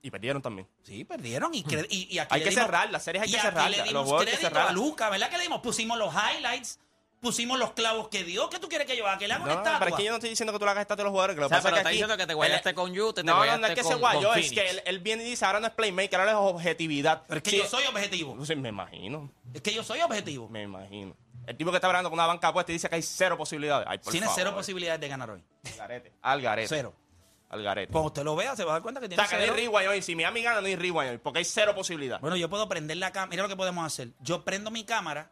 [0.01, 0.67] Y perdieron también.
[0.83, 1.53] Sí, perdieron.
[1.53, 3.77] Y, y, y aquí Hay que dimos- cerrar, las series hay y que cerrarlas, le
[3.77, 4.71] los dimos juegos hay que crédito cerrarlas.
[4.71, 5.61] a Luca, ¿verdad que le dimos?
[5.61, 6.79] Pusimos los highlights,
[7.23, 8.47] pusimos los clavos que dio.
[8.51, 9.17] ¿Qué tú quieres que yo haga?
[9.17, 9.79] Que le haga No, una no, estatua.
[9.79, 11.35] pero es que yo no estoy diciendo que tú le hagas estatua a los jugadores.
[11.35, 12.91] Que lo O sea, que pasa pero es está aquí- diciendo que te guayaste con
[12.99, 14.99] Utah, te No, no, no es que se con- guayó, con es que él, él
[14.99, 17.23] viene y dice, ahora no es playmaker, ahora es objetividad.
[17.27, 18.35] Pero es que Sí, yo soy objetivo.
[18.35, 20.47] pues sí, me imagino, Es que yo soy objetivo.
[20.49, 21.15] me imagino.
[21.47, 23.85] El tipo que está hablando con una banca puesta y dice que hay cero posibilidades.
[23.89, 24.39] Ay, por Tiene favor.
[24.39, 25.43] cero posibilidades de ganar hoy.
[25.65, 26.13] Al garete.
[26.21, 26.67] Al garete.
[26.69, 26.93] Cero.
[27.49, 27.91] Al garete.
[27.91, 29.53] Cuando usted lo vea, se va a dar cuenta que O tiene sea, que no
[29.53, 29.53] cero.
[29.57, 30.01] hay rewind hoy.
[30.01, 31.17] Si Miami gana, no hay rewind hoy.
[31.19, 32.21] Porque hay cero posibilidades.
[32.21, 33.29] Bueno, yo puedo prender la cámara.
[33.29, 34.09] Mira lo que podemos hacer.
[34.21, 35.31] Yo prendo mi cámara,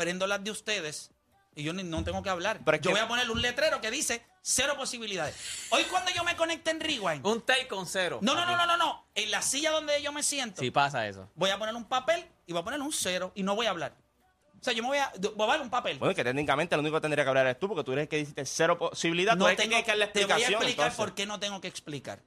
[0.00, 1.10] prendo las de ustedes
[1.54, 2.60] y yo ni- no tengo que hablar.
[2.64, 5.36] Pero es yo que- voy a poner un letrero que dice cero posibilidades.
[5.68, 7.26] Hoy cuando yo me conecte en Rewind.
[7.26, 8.18] Un take con cero.
[8.22, 9.06] No, no, no, no, no, no.
[9.14, 11.30] En la silla donde yo me siento, Sí pasa eso.
[11.34, 13.70] voy a poner un papel y voy a poner un cero y no voy a
[13.70, 13.94] hablar.
[14.58, 15.98] O sea, yo me voy a, voy a dar un papel.
[15.98, 18.08] Bueno, que técnicamente lo único que tendría que hablar eres tú, porque tú eres el
[18.08, 19.34] que dijiste cero posibilidad.
[19.36, 20.62] no tú eres el que tengo, tienes que dar la te voy a explicación.
[20.62, 20.96] explicar entonces.
[21.06, 22.22] por qué no tengo que explicar.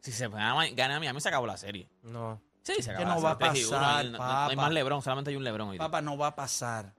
[0.00, 1.88] Si se gana, gana a Miami, se acabó la serie.
[2.02, 2.40] No.
[2.62, 3.50] Sí, se Que la no va a serie.
[3.52, 3.78] 3 y uno.
[3.78, 4.62] pasar, No- no- no hay papá.
[4.62, 5.78] más Lebron, solamente hay un Lebron hoy.
[5.78, 6.94] Papá, no va a pasar.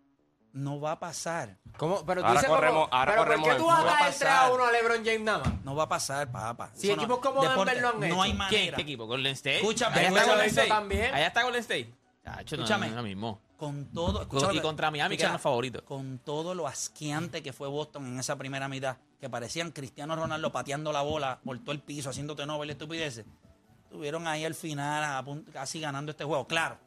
[0.51, 1.57] No va a pasar.
[1.77, 2.03] ¿Cómo?
[2.05, 4.51] Pero tú Ahora dices corremos- ahora pero corremos ¿por qué tú vas a entre a
[4.51, 5.63] uno a LeBron James nada más?
[5.63, 6.71] No va a pasar, papá.
[6.73, 8.21] Si Eso no- equipos como deporte, Denver lo han No hecho.
[8.23, 8.75] hay manera.
[8.75, 9.05] ¿Qué equipo?
[9.05, 9.57] ¿Golden State?
[9.57, 10.25] Escúchame, Allá está.
[10.25, 10.67] Golden State.
[10.69, 11.13] también.
[11.13, 11.93] Allá está Golden State.
[12.23, 12.89] Chacho, no, Escúchame.
[12.89, 13.41] no, mismo.
[13.57, 14.27] Con todo.
[14.51, 15.83] Y contra Miami, que eran los favoritos.
[15.83, 20.51] Con todo lo asqueante que fue Boston en esa primera mitad, que parecían Cristiano Ronaldo
[20.51, 23.25] pateando la bola por todo el piso, haciéndote novel estupideces.
[23.89, 26.47] Tuvieron ahí al final a punto- casi ganando este juego.
[26.47, 26.77] Claro,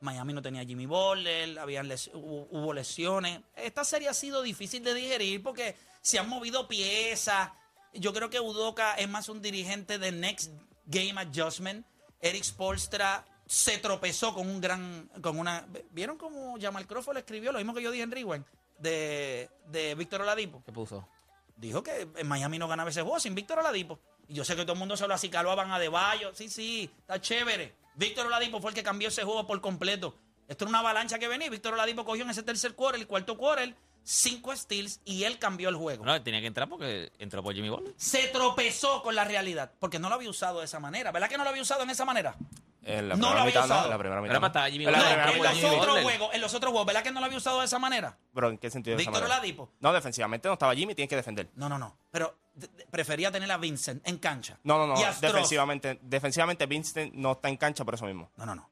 [0.00, 3.40] Miami no tenía Jimmy Butler, habían les- hubo, hubo lesiones.
[3.56, 7.50] Esta serie ha sido difícil de digerir porque se han movido piezas.
[7.94, 10.52] Yo creo que Udoka es más un dirigente de Next
[10.86, 11.86] Game Adjustment.
[12.20, 17.50] Eric Spolstra se tropezó con un gran, con una, ¿vieron cómo Jamal Crawford le escribió
[17.52, 18.44] lo mismo que yo dije en Rewind
[18.78, 20.62] de, de Víctor Oladipo?
[20.64, 21.08] ¿Qué puso?
[21.56, 23.98] Dijo que en Miami no ganaba ese juego sin Víctor Oladipo.
[24.30, 26.32] Y yo sé que todo el mundo se lo acicalaban a Deballo.
[26.34, 27.74] Sí, sí, está chévere.
[27.96, 30.14] Víctor Oladipo fue el que cambió ese juego por completo.
[30.46, 31.50] Esto era una avalancha que venía.
[31.50, 35.68] Víctor Oladipo cogió en ese tercer quarter, el cuarto quarter, cinco steals y él cambió
[35.68, 36.04] el juego.
[36.04, 37.92] No, tenía que entrar porque entró por Jimmy Butler.
[37.96, 41.10] Se tropezó con la realidad porque no lo había usado de esa manera.
[41.10, 42.36] ¿Verdad que no lo había usado en esa manera?
[42.82, 43.80] En la No lo había mitad, usado.
[43.80, 43.86] no.
[43.86, 44.30] En la primera mitad.
[44.30, 44.52] Era no.
[44.52, 44.98] para estar Jimmy En la
[45.36, 47.66] los Jimmy otros juegos, en los otros juegos, ¿verdad que no lo había usado de
[47.66, 48.16] esa manera?
[48.32, 48.96] Pero ¿en qué sentido?
[48.96, 49.22] de Víctor?
[49.24, 49.70] Oladipo.
[49.80, 51.50] No, defensivamente no estaba Jimmy, tienes que defender.
[51.56, 51.94] No, no, no.
[52.10, 52.39] Pero de- de-
[52.90, 54.58] prefería tener a Vincent en cancha.
[54.64, 55.00] No, no, no.
[55.00, 55.04] Y.
[55.20, 58.30] Defensivamente, defensivamente Vincent no está en cancha por eso mismo.
[58.36, 58.70] No, no, no.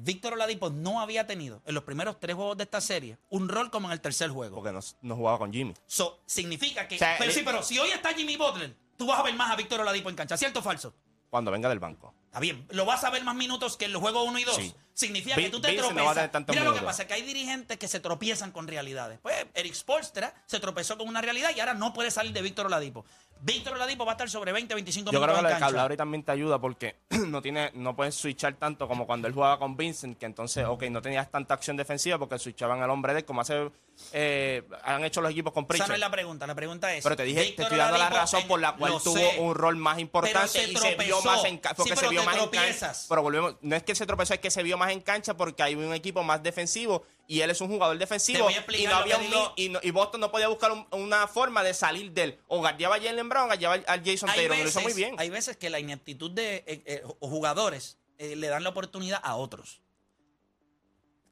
[0.00, 3.70] Víctor Oladipo no había tenido en los primeros tres juegos de esta serie un rol
[3.70, 4.54] como en el tercer juego.
[4.56, 5.74] Porque no, no jugaba con Jimmy.
[5.86, 6.94] So, significa que.
[6.94, 9.34] O sea, pero el- sí, pero si hoy está Jimmy Butler, tú vas a ver
[9.34, 10.36] más a Víctor Oladipo en cancha.
[10.36, 10.94] ¿Cierto o falso?
[11.30, 12.14] Cuando venga del banco.
[12.28, 12.66] Está bien.
[12.70, 14.56] ¿Lo vas a ver más minutos que en los juegos 1 y 2?
[14.56, 14.74] Sí.
[14.92, 16.32] Significa que tú te Vincent no tropiezas.
[16.32, 19.18] tantos Mira lo que pasa, que hay dirigentes que se tropiezan con realidades.
[19.22, 22.66] Pues Eric Spolstra se tropezó con una realidad y ahora no puede salir de Víctor
[22.66, 23.06] Oladipo.
[23.40, 25.60] Víctor Oladipo va a estar sobre 20, 25 Yo minutos creo que lo de.
[25.60, 26.96] Calabria también te ayuda porque
[27.28, 30.84] no tiene, no puedes switchar tanto como cuando él jugaba con Vincent, que entonces, ok,
[30.84, 33.70] no tenías tanta acción defensiva porque switchaban al hombre de él, como hace,
[34.12, 35.94] eh, han hecho los equipos con Esa no Pritchard.
[35.94, 36.46] es la pregunta.
[36.46, 37.02] La pregunta es.
[37.02, 39.36] Pero te dije, te Víctor estoy dando la razón en- por la cual tuvo sé,
[39.38, 41.76] un rol más importante y se vio más en cancha.
[41.76, 42.92] Porque pero se vio te más en cancha.
[43.08, 45.62] Pero volvemos, no es que se tropezó, es que se vio más en cancha porque
[45.62, 48.48] hay un equipo más defensivo y él es un jugador defensivo.
[48.50, 51.74] Y, no había un y, no- y Boston no podía buscar un- una forma de
[51.74, 52.38] salir de él.
[52.48, 54.56] O guardiaba a Jalen Brown o guardiaba al Jason Taylor.
[54.56, 55.14] veces, Lo hizo muy bien.
[55.18, 59.36] hay veces que la ineptitud de eh, eh, jugadores eh, le dan la oportunidad a
[59.36, 59.82] otros.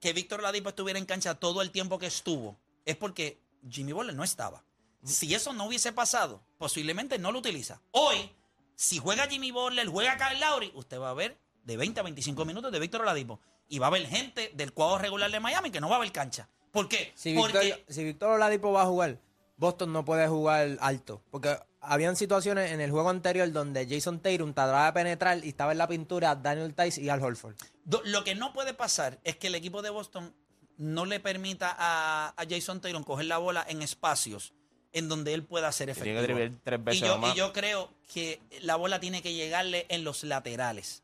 [0.00, 4.14] Que Víctor Ladipo estuviera en cancha todo el tiempo que estuvo es porque Jimmy Butler
[4.14, 4.62] no estaba.
[5.02, 7.80] Si eso no hubiese pasado, posiblemente no lo utiliza.
[7.92, 8.30] Hoy,
[8.74, 12.44] si juega Jimmy Butler, juega Kyle Lowry, usted va a ver de 20 a 25
[12.44, 13.40] minutos de Víctor Oladipo.
[13.68, 16.12] Y va a haber gente del cuadro regular de Miami que no va a ver
[16.12, 16.48] cancha.
[16.70, 17.12] ¿Por qué?
[17.14, 19.18] Si Porque Víctor, si Víctor Oladipo va a jugar,
[19.56, 21.22] Boston no puede jugar alto.
[21.30, 25.72] Porque habían situaciones en el juego anterior donde Jason Tatum trataba de penetrar y estaba
[25.72, 27.56] en la pintura Daniel Tice y Al Horford.
[28.04, 30.34] Lo que no puede pasar es que el equipo de Boston
[30.76, 34.52] no le permita a, a Jason Taylor coger la bola en espacios
[34.92, 36.58] en donde él pueda ser Tiene que efectivo.
[36.64, 37.34] tres veces y, yo, o más.
[37.34, 41.02] y yo creo que la bola tiene que llegarle en los laterales,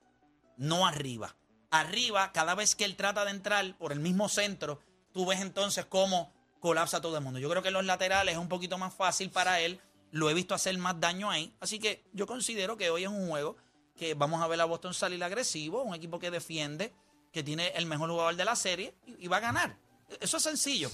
[0.56, 1.36] no arriba.
[1.72, 4.78] Arriba, cada vez que él trata de entrar por el mismo centro,
[5.10, 6.30] tú ves entonces cómo
[6.60, 7.40] colapsa todo el mundo.
[7.40, 9.80] Yo creo que los laterales es un poquito más fácil para él.
[10.10, 11.56] Lo he visto hacer más daño ahí.
[11.60, 13.56] Así que yo considero que hoy es un juego
[13.96, 16.92] que vamos a ver a Boston salir agresivo, un equipo que defiende,
[17.32, 19.78] que tiene el mejor jugador de la serie y, y va a ganar.
[20.20, 20.90] Eso es sencillo.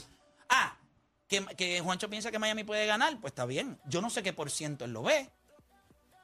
[0.48, 0.78] Ah,
[1.26, 3.80] que, que Juancho piensa que Miami puede ganar, pues está bien.
[3.86, 5.28] Yo no sé qué por ciento él lo ve.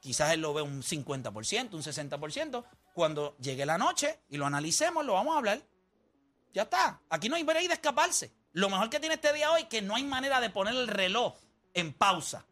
[0.00, 2.64] Quizás él lo ve un 50%, un 60%.
[2.94, 5.60] Cuando llegue la noche y lo analicemos, lo vamos a hablar.
[6.54, 7.00] Ya está.
[7.10, 8.32] Aquí no hay break de escaparse.
[8.52, 10.86] Lo mejor que tiene este día hoy es que no hay manera de poner el
[10.86, 11.34] reloj
[11.74, 12.46] en pausa.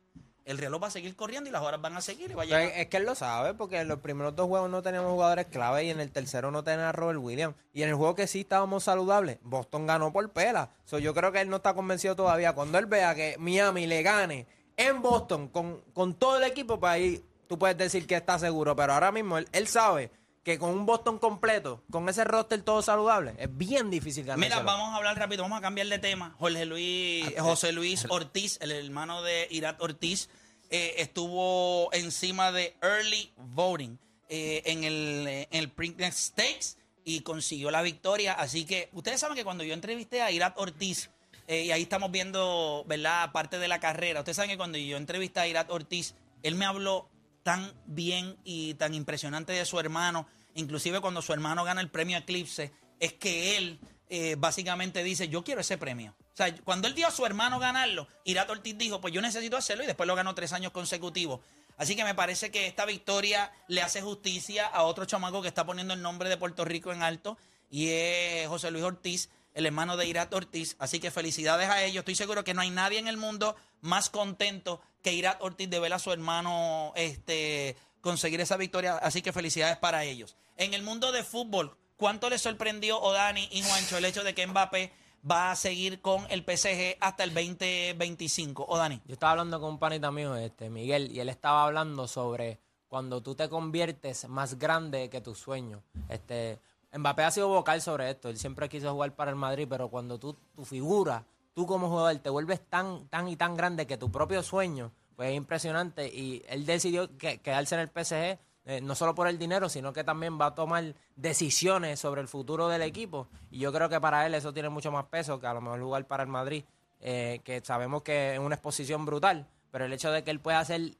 [0.44, 2.44] El reloj va a seguir corriendo y las horas van a seguir y va a
[2.44, 2.62] llegar.
[2.62, 5.84] es que él lo sabe, porque en los primeros dos juegos no teníamos jugadores clave
[5.84, 7.54] y en el tercero no tenía a Robert Williams.
[7.72, 10.70] Y en el juego que sí estábamos saludables, Boston ganó por pela.
[10.84, 12.52] So, yo creo que él no está convencido todavía.
[12.52, 16.90] Cuando él vea que Miami le gane en Boston con, con todo el equipo, pues
[16.90, 18.74] ahí tú puedes decir que está seguro.
[18.74, 20.10] Pero ahora mismo él, él sabe
[20.42, 24.38] que con un Boston completo, con ese roster todo saludable, es bien difícil ganar.
[24.38, 26.34] Mira, vamos a hablar rápido, vamos a cambiar de tema.
[26.38, 30.28] Jorge Luis, José Luis Ortiz, el hermano de Irat Ortiz,
[30.70, 37.70] eh, estuvo encima de early voting eh, en el, eh, en el Stakes y consiguió
[37.70, 38.32] la victoria.
[38.32, 41.10] Así que ustedes saben que cuando yo entrevisté a Irat Ortiz,
[41.48, 44.20] eh, y ahí estamos viendo, ¿verdad?, parte de la carrera.
[44.20, 47.08] Ustedes saben que cuando yo entrevisté a Irat Ortiz, él me habló
[47.42, 52.18] tan bien y tan impresionante de su hermano, inclusive cuando su hermano gana el premio
[52.18, 56.14] Eclipse, es que él eh, básicamente dice, yo quiero ese premio.
[56.32, 59.56] O sea, cuando él dio a su hermano ganarlo, Irat Ortiz dijo, pues yo necesito
[59.56, 61.40] hacerlo y después lo ganó tres años consecutivos.
[61.76, 65.66] Así que me parece que esta victoria le hace justicia a otro chamaco que está
[65.66, 67.38] poniendo el nombre de Puerto Rico en alto
[67.70, 70.76] y es José Luis Ortiz, el hermano de Irat Ortiz.
[70.78, 72.00] Así que felicidades a ellos.
[72.00, 75.80] Estoy seguro que no hay nadie en el mundo más contento que Irat Ortiz de
[75.80, 78.96] ver a su hermano este, conseguir esa victoria.
[78.96, 80.36] Así que felicidades para ellos.
[80.56, 84.46] En el mundo de fútbol, ¿cuánto les sorprendió Odani y Juancho el hecho de que
[84.46, 84.92] Mbappé
[85.28, 88.64] va a seguir con el PSG hasta el 2025?
[88.64, 89.00] Odani.
[89.06, 93.22] Yo estaba hablando con un panita mío, este, Miguel, y él estaba hablando sobre cuando
[93.22, 95.82] tú te conviertes más grande que tus sueños.
[96.08, 96.60] Este,
[96.96, 98.28] Mbappé ha sido vocal sobre esto.
[98.28, 101.24] Él siempre quiso jugar para el Madrid, pero cuando tú, tu figura,
[101.54, 105.30] tú como jugador, te vuelves tan, tan y tan grande que tu propio sueño, pues
[105.30, 106.06] es impresionante.
[106.08, 109.92] Y él decidió que- quedarse en el PSG, eh, no solo por el dinero, sino
[109.92, 113.28] que también va a tomar decisiones sobre el futuro del equipo.
[113.50, 115.80] Y yo creo que para él eso tiene mucho más peso que a lo mejor
[115.80, 116.64] jugar para el Madrid,
[117.00, 120.64] eh, que sabemos que es una exposición brutal, pero el hecho de que él pueda
[120.64, 120.92] ser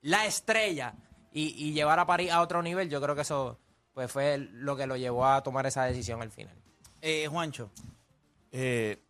[0.00, 0.94] la estrella
[1.32, 3.58] y, y llevar a París a otro nivel, yo creo que eso
[3.94, 6.56] pues fue lo que lo llevó a tomar esa decisión al final.
[7.00, 7.70] Eh, Juancho.
[8.50, 9.02] Eh,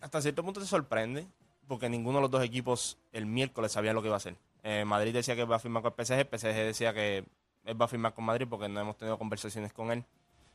[0.00, 1.26] hasta cierto punto te sorprende,
[1.66, 4.36] porque ninguno de los dos equipos el miércoles sabía lo que iba a hacer.
[4.62, 7.24] Eh, Madrid decía que va a firmar con el PSG, el PSG decía que
[7.64, 10.04] él va a firmar con Madrid porque no hemos tenido conversaciones con él.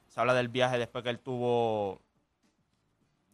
[0.07, 1.99] Se habla del viaje después que él tuvo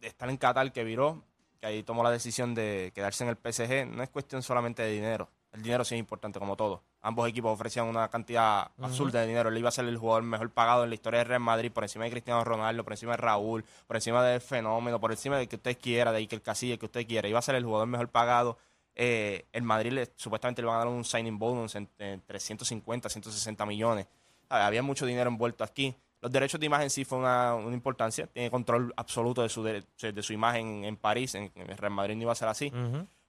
[0.00, 1.22] de estar en Qatar, que viró,
[1.60, 3.86] que ahí tomó la decisión de quedarse en el PSG.
[3.86, 5.28] No es cuestión solamente de dinero.
[5.52, 6.82] El dinero sí es importante, como todo.
[7.02, 9.48] Ambos equipos ofrecían una cantidad absurda de dinero.
[9.48, 11.82] Él iba a ser el jugador mejor pagado en la historia del Real Madrid, por
[11.84, 15.46] encima de Cristiano Ronaldo, por encima de Raúl, por encima del fenómeno, por encima de
[15.48, 17.26] que usted quiera, de Iker Casillas, que usted quiera.
[17.28, 18.58] Iba a ser el jugador mejor pagado.
[18.94, 23.08] Eh, el Madrid le- supuestamente le van a dar un signing bonus en, en 350,
[23.08, 24.06] 160 millones.
[24.50, 25.94] Ah, Había mucho dinero envuelto aquí.
[26.20, 28.26] Los derechos de imagen sí fue una, una importancia.
[28.26, 29.82] Tiene control absoluto de su, de,
[30.12, 31.34] de su imagen en París.
[31.34, 32.68] En, en Real Madrid no iba a ser así.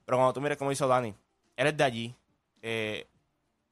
[0.04, 1.14] Pero cuando tú mires cómo hizo Dani,
[1.56, 2.16] él es de allí.
[2.62, 3.08] eh,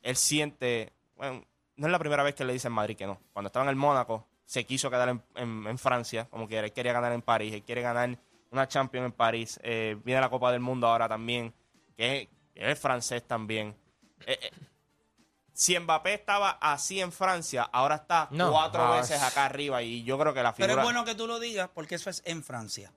[0.01, 1.45] él siente, bueno,
[1.75, 3.19] no es la primera vez que le dicen Madrid que no.
[3.33, 6.73] Cuando estaba en el Mónaco, se quiso quedar en, en- en Francia, como quiera, él
[6.73, 8.17] quería ganar en París, él quiere ganar
[8.51, 11.53] una Champions en París, eh, viene la Copa del Mundo ahora también,
[11.95, 13.75] que es, que es francés también.
[14.25, 14.51] Eh, eh,
[15.53, 18.51] si Mbappé estaba así en Francia, ahora está No.
[18.51, 20.81] cuatro Ah, veces acá arriba y yo creo que la Pero figura...
[20.81, 22.91] es bueno que tú lo digas porque eso es en Francia.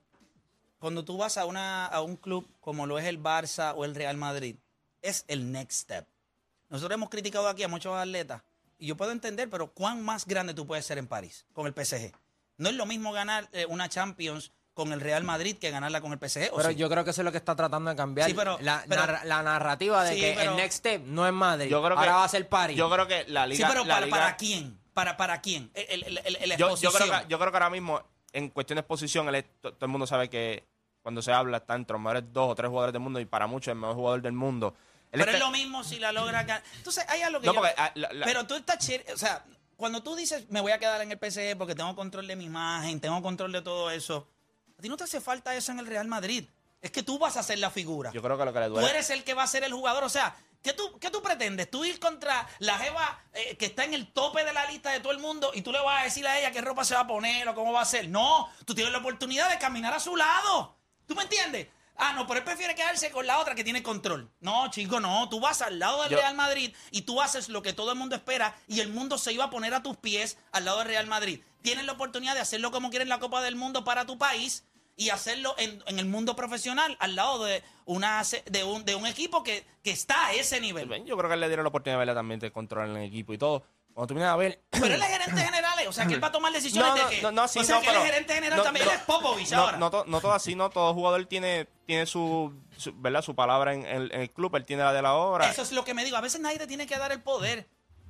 [0.79, 3.93] Cuando tú vas a, una, a un club como lo es el Barça o el
[3.95, 4.55] Real Madrid,
[5.01, 6.07] es el next step.
[6.73, 8.41] Nosotros hemos criticado aquí a muchos atletas
[8.79, 11.73] y yo puedo entender, pero ¿cuán más grande tú puedes ser en París con el
[11.73, 12.11] PSG?
[12.57, 16.11] No es lo mismo ganar eh, una Champions con el Real Madrid que ganarla con
[16.13, 16.49] el PSG.
[16.51, 16.75] ¿o Pero sí?
[16.75, 18.27] yo creo que eso es lo que está tratando de cambiar.
[18.27, 21.27] Sí, pero- la, pero- narra- la narrativa de Sí, que pero- el next step no
[21.27, 21.69] es Madrid.
[21.69, 22.75] Yo creo que- ahora va a ser París.
[22.75, 23.67] Yo creo que la Sí, liga...
[23.67, 24.79] pero la para, liga- ¿para quién?
[24.95, 25.69] ¿Para, para quién?
[25.75, 28.01] El, el, el- el yo, creo que, yo creo que ahora mismo,
[28.31, 29.27] en cuestión de exposición,
[29.61, 30.65] todo el mundo sabe que
[31.03, 33.45] cuando se habla está entre los mejores dos o tres jugadores del mundo y para
[33.45, 34.73] muchos el mejor jugador del mundo.
[35.19, 36.63] Pero está- es lo mismo si la logra ganar.
[36.77, 39.17] Entonces, hay algo que No, yo- porque, ah, la- la- Pero tú estás chévere, o
[39.17, 39.45] sea,
[39.77, 42.45] cuando tú dices, me voy a quedar en el PSG porque tengo control de mi
[42.45, 44.27] imagen, tengo control de todo eso,
[44.77, 46.45] a ti no te hace falta eso en el Real Madrid.
[46.81, 48.11] Es que tú vas a ser la figura.
[48.11, 48.89] Yo creo que lo que le Tú duele...
[48.89, 50.03] eres el que va a ser el jugador.
[50.03, 51.71] O sea, ¿qué tú, qué tú pretendes?
[51.71, 54.99] ¿Tú ir contra la Jeva eh, que está en el tope de la lista de
[54.99, 57.01] todo el mundo y tú le vas a decir a ella qué ropa se va
[57.01, 58.09] a poner o cómo va a ser?
[58.09, 60.75] No, tú tienes la oportunidad de caminar a su lado.
[61.07, 61.67] ¿Tú me entiendes?
[61.95, 64.29] Ah, no, pero él prefiere quedarse con la otra que tiene control.
[64.39, 65.29] No, chico, no.
[65.29, 67.97] Tú vas al lado del Yo- Real Madrid y tú haces lo que todo el
[67.97, 70.87] mundo espera y el mundo se iba a poner a tus pies al lado del
[70.87, 71.41] Real Madrid.
[71.61, 74.65] Tienes la oportunidad de hacerlo como quieres la Copa del Mundo para tu país
[74.95, 78.95] y hacerlo en, en el mundo profesional al lado de, una, se- de, un, de
[78.95, 80.87] un equipo que, que está a ese nivel.
[81.05, 83.33] Yo creo que él le dieron la oportunidad de verla también de controlar el equipo
[83.33, 83.63] y todo.
[83.93, 84.61] Cuando tú vienes a ver...
[84.71, 87.15] Pero él es gerente general, o sea que él va a tomar decisiones No, de
[87.15, 87.21] que.
[87.21, 88.87] no, no, sí, o sea no, que él es gerente general no, también.
[88.87, 89.77] él es Popovich ahora.
[89.77, 90.69] No, to- no todo así, no.
[90.69, 93.21] Todo jugador tiene, tiene su, su- ¿verdad?
[93.21, 95.49] su palabra en el, en el club, él tiene la de la obra.
[95.49, 96.17] Eso es lo que me digo.
[96.17, 97.67] A veces nadie te tiene que dar el poder.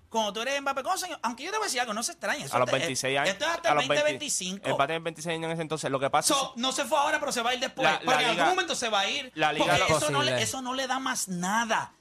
[0.10, 2.12] Cuando tú eres Mbappé, ¿cómo se- aunque yo te voy a decir algo, no se
[2.12, 2.46] extrañe.
[2.46, 3.30] eso a los te- 26 años.
[3.34, 4.68] Esto es hasta el los 20 2025.
[4.70, 5.90] Él va a tener 26 años en ese entonces.
[5.92, 7.84] Lo que pasa So, no se fue ahora, pero se va a ir después.
[7.84, 9.32] La- la porque en algún momento se va a ir.
[9.36, 11.94] la liga porque eso, no le, eso no le da más nada.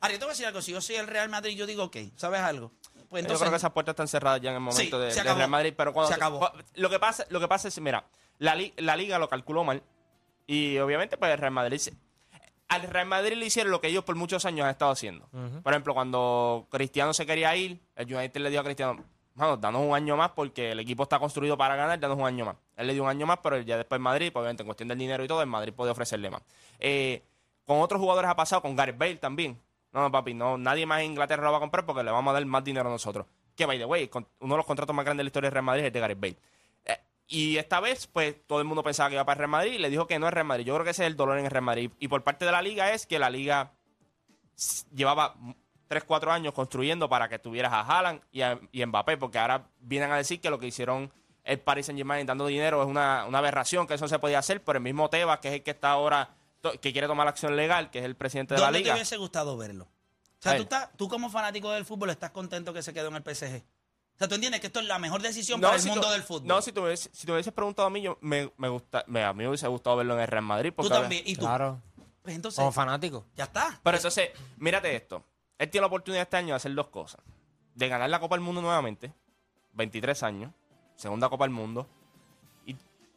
[0.00, 0.62] Ahora, yo te voy a decir algo.
[0.62, 2.72] Si yo soy el Real Madrid, yo digo, ok, ¿sabes algo?
[3.10, 5.10] Pues yo entonces, creo que esas puertas están cerradas ya en el momento Sí, de,
[5.10, 5.38] se de acabó.
[5.38, 5.74] Real Madrid.
[5.76, 6.50] Pero cuando Se acabó.
[6.76, 8.04] lo que pasa, lo que pasa es, mira,
[8.38, 9.82] la, li- la liga lo calculó mal
[10.46, 11.94] y obviamente pues el Real Madrid se-
[12.68, 15.28] al Real Madrid le hicieron lo que ellos por muchos años han estado haciendo.
[15.62, 19.04] Por ejemplo, cuando Cristiano se quería ir, el United le dijo a Cristiano,
[19.34, 22.44] "Mano, danos un año más porque el equipo está construido para ganar, danos un año
[22.44, 22.54] más.
[22.76, 24.98] Él le dio un año más, pero ya después Madrid, pues, obviamente en cuestión del
[24.98, 26.42] dinero y todo, el Madrid puede ofrecerle más.
[26.78, 27.24] Eh,
[27.66, 29.60] con otros jugadores ha pasado, con Gareth Bale también.
[29.92, 32.30] No, no, papi, no, nadie más en Inglaterra lo va a comprar porque le vamos
[32.30, 33.26] a dar más dinero a nosotros.
[33.56, 35.64] Que, by the way, uno de los contratos más grandes de la historia del Real
[35.64, 36.36] Madrid es el de Gareth Bale.
[36.84, 39.78] Eh, y esta vez, pues, todo el mundo pensaba que iba para Real Madrid y
[39.78, 40.64] le dijo que no es Real Madrid.
[40.64, 41.90] Yo creo que ese es el dolor en el Real Madrid.
[41.98, 43.72] Y por parte de la liga es que la liga
[44.94, 45.34] llevaba
[45.88, 50.12] 3, 4 años construyendo para que tuvieras a Haaland y a, Mbappé, porque ahora vienen
[50.12, 51.10] a decir que lo que hicieron
[51.42, 54.76] el Paris Saint Germain dando dinero es una, aberración, que eso se podía hacer, pero
[54.76, 56.30] el mismo Tebas, que es el que está ahora,
[56.80, 58.94] que quiere tomar la acción legal, que es el presidente de la ¿dónde te liga.
[58.94, 59.84] hubiese gustado verlo?
[59.84, 63.16] O sea, tú, estás, tú como fanático del fútbol estás contento que se quedó en
[63.16, 63.56] el PSG.
[64.14, 66.12] O sea, tú entiendes que esto es la mejor decisión No, para el mundo tú-
[66.12, 66.46] del fútbol.
[66.46, 69.22] No, si tú, hubiese- si tú hubieses preguntado a mí, yo me, me gusta, me-
[69.24, 70.70] a mí me hubiese gustado verlo en el Real Madrid.
[70.70, 71.22] tú Porque ahora- también.
[71.26, 71.40] Y tú.
[71.42, 71.80] Claro.
[72.22, 73.26] Pues entonces, Como fanático.
[73.34, 73.80] ya está.
[73.82, 75.24] Pero entonces, mírate esto.
[75.58, 77.20] Él tiene la oportunidad este año de hacer dos cosas.
[77.74, 79.14] De ganar la Copa del Mundo nuevamente,
[79.72, 80.52] 23 años,
[80.96, 81.86] segunda Copa del Mundo.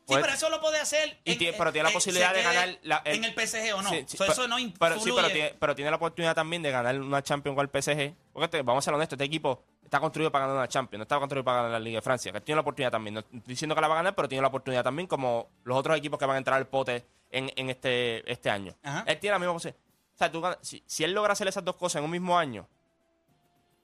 [0.06, 1.18] Sí, puede- pero eso lo puede hacer.
[1.24, 3.74] Y en- tiene- pero tiene la eh, posibilidad de ganar la- el- en el PSG
[3.74, 3.90] o no.
[3.90, 4.78] Sí, sí, So, pero- eso no influye.
[4.80, 7.70] pero, sí, pero tiene, pero tiene la oportunidad también de ganar una Champions con el
[7.70, 8.14] PSG.
[8.34, 11.04] Porque este- vamos a ser honestos, este equipo está construido para ganar una Champions, no
[11.04, 12.32] está construido para ganar la Liga de Francia.
[12.34, 13.14] Que tiene la oportunidad también.
[13.14, 15.78] No estoy diciendo que la va a ganar, pero tiene la oportunidad también, como los
[15.78, 18.76] otros equipos que van a entrar al pote en, en este, este año.
[18.84, 19.04] Ajá.
[19.08, 19.82] Él tiene la misma posibilidad.
[20.14, 22.68] O sea, tú si, si él logra hacer esas dos cosas en un mismo año,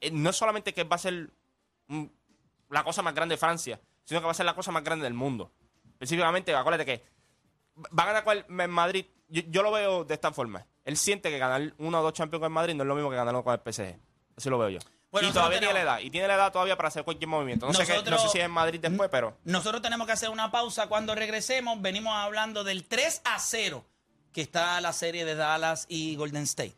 [0.02, 1.30] eh, no solamente que va a ser
[1.88, 2.06] mm,
[2.70, 5.04] la cosa más grande de Francia, sino que va a ser la cosa más grande
[5.04, 5.52] del mundo.
[6.00, 7.04] Específicamente, acuérdate que
[7.98, 9.06] va a ganar cual en Madrid.
[9.28, 10.66] Yo, yo lo veo de esta forma.
[10.86, 13.16] Él siente que ganar uno o dos Champions con Madrid no es lo mismo que
[13.18, 13.96] ganarlo con el PSG.
[14.38, 14.80] Así lo veo yo.
[15.12, 16.06] Bueno, y todavía tiene la tenemos- edad.
[16.06, 17.66] Y tiene la edad todavía para hacer cualquier movimiento.
[17.68, 19.38] No, sé, qué- no sé si es en Madrid después, pero...
[19.44, 20.88] Nosotros tenemos que hacer una pausa.
[20.88, 23.84] Cuando regresemos, venimos hablando del 3 a 0
[24.32, 26.76] que está la serie de Dallas y Golden State.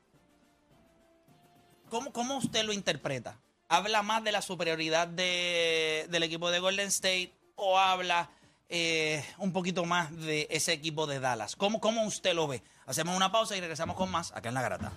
[1.89, 3.37] ¿Cómo, cómo usted lo interpreta?
[3.67, 8.29] ¿Habla más de la superioridad de- del equipo de Golden State o habla
[8.71, 11.55] eh, un poquito más de ese equipo de Dallas?
[11.55, 12.63] ¿Cómo, ¿Cómo usted lo ve?
[12.87, 14.91] Hacemos una pausa y regresamos con más acá en La Grata.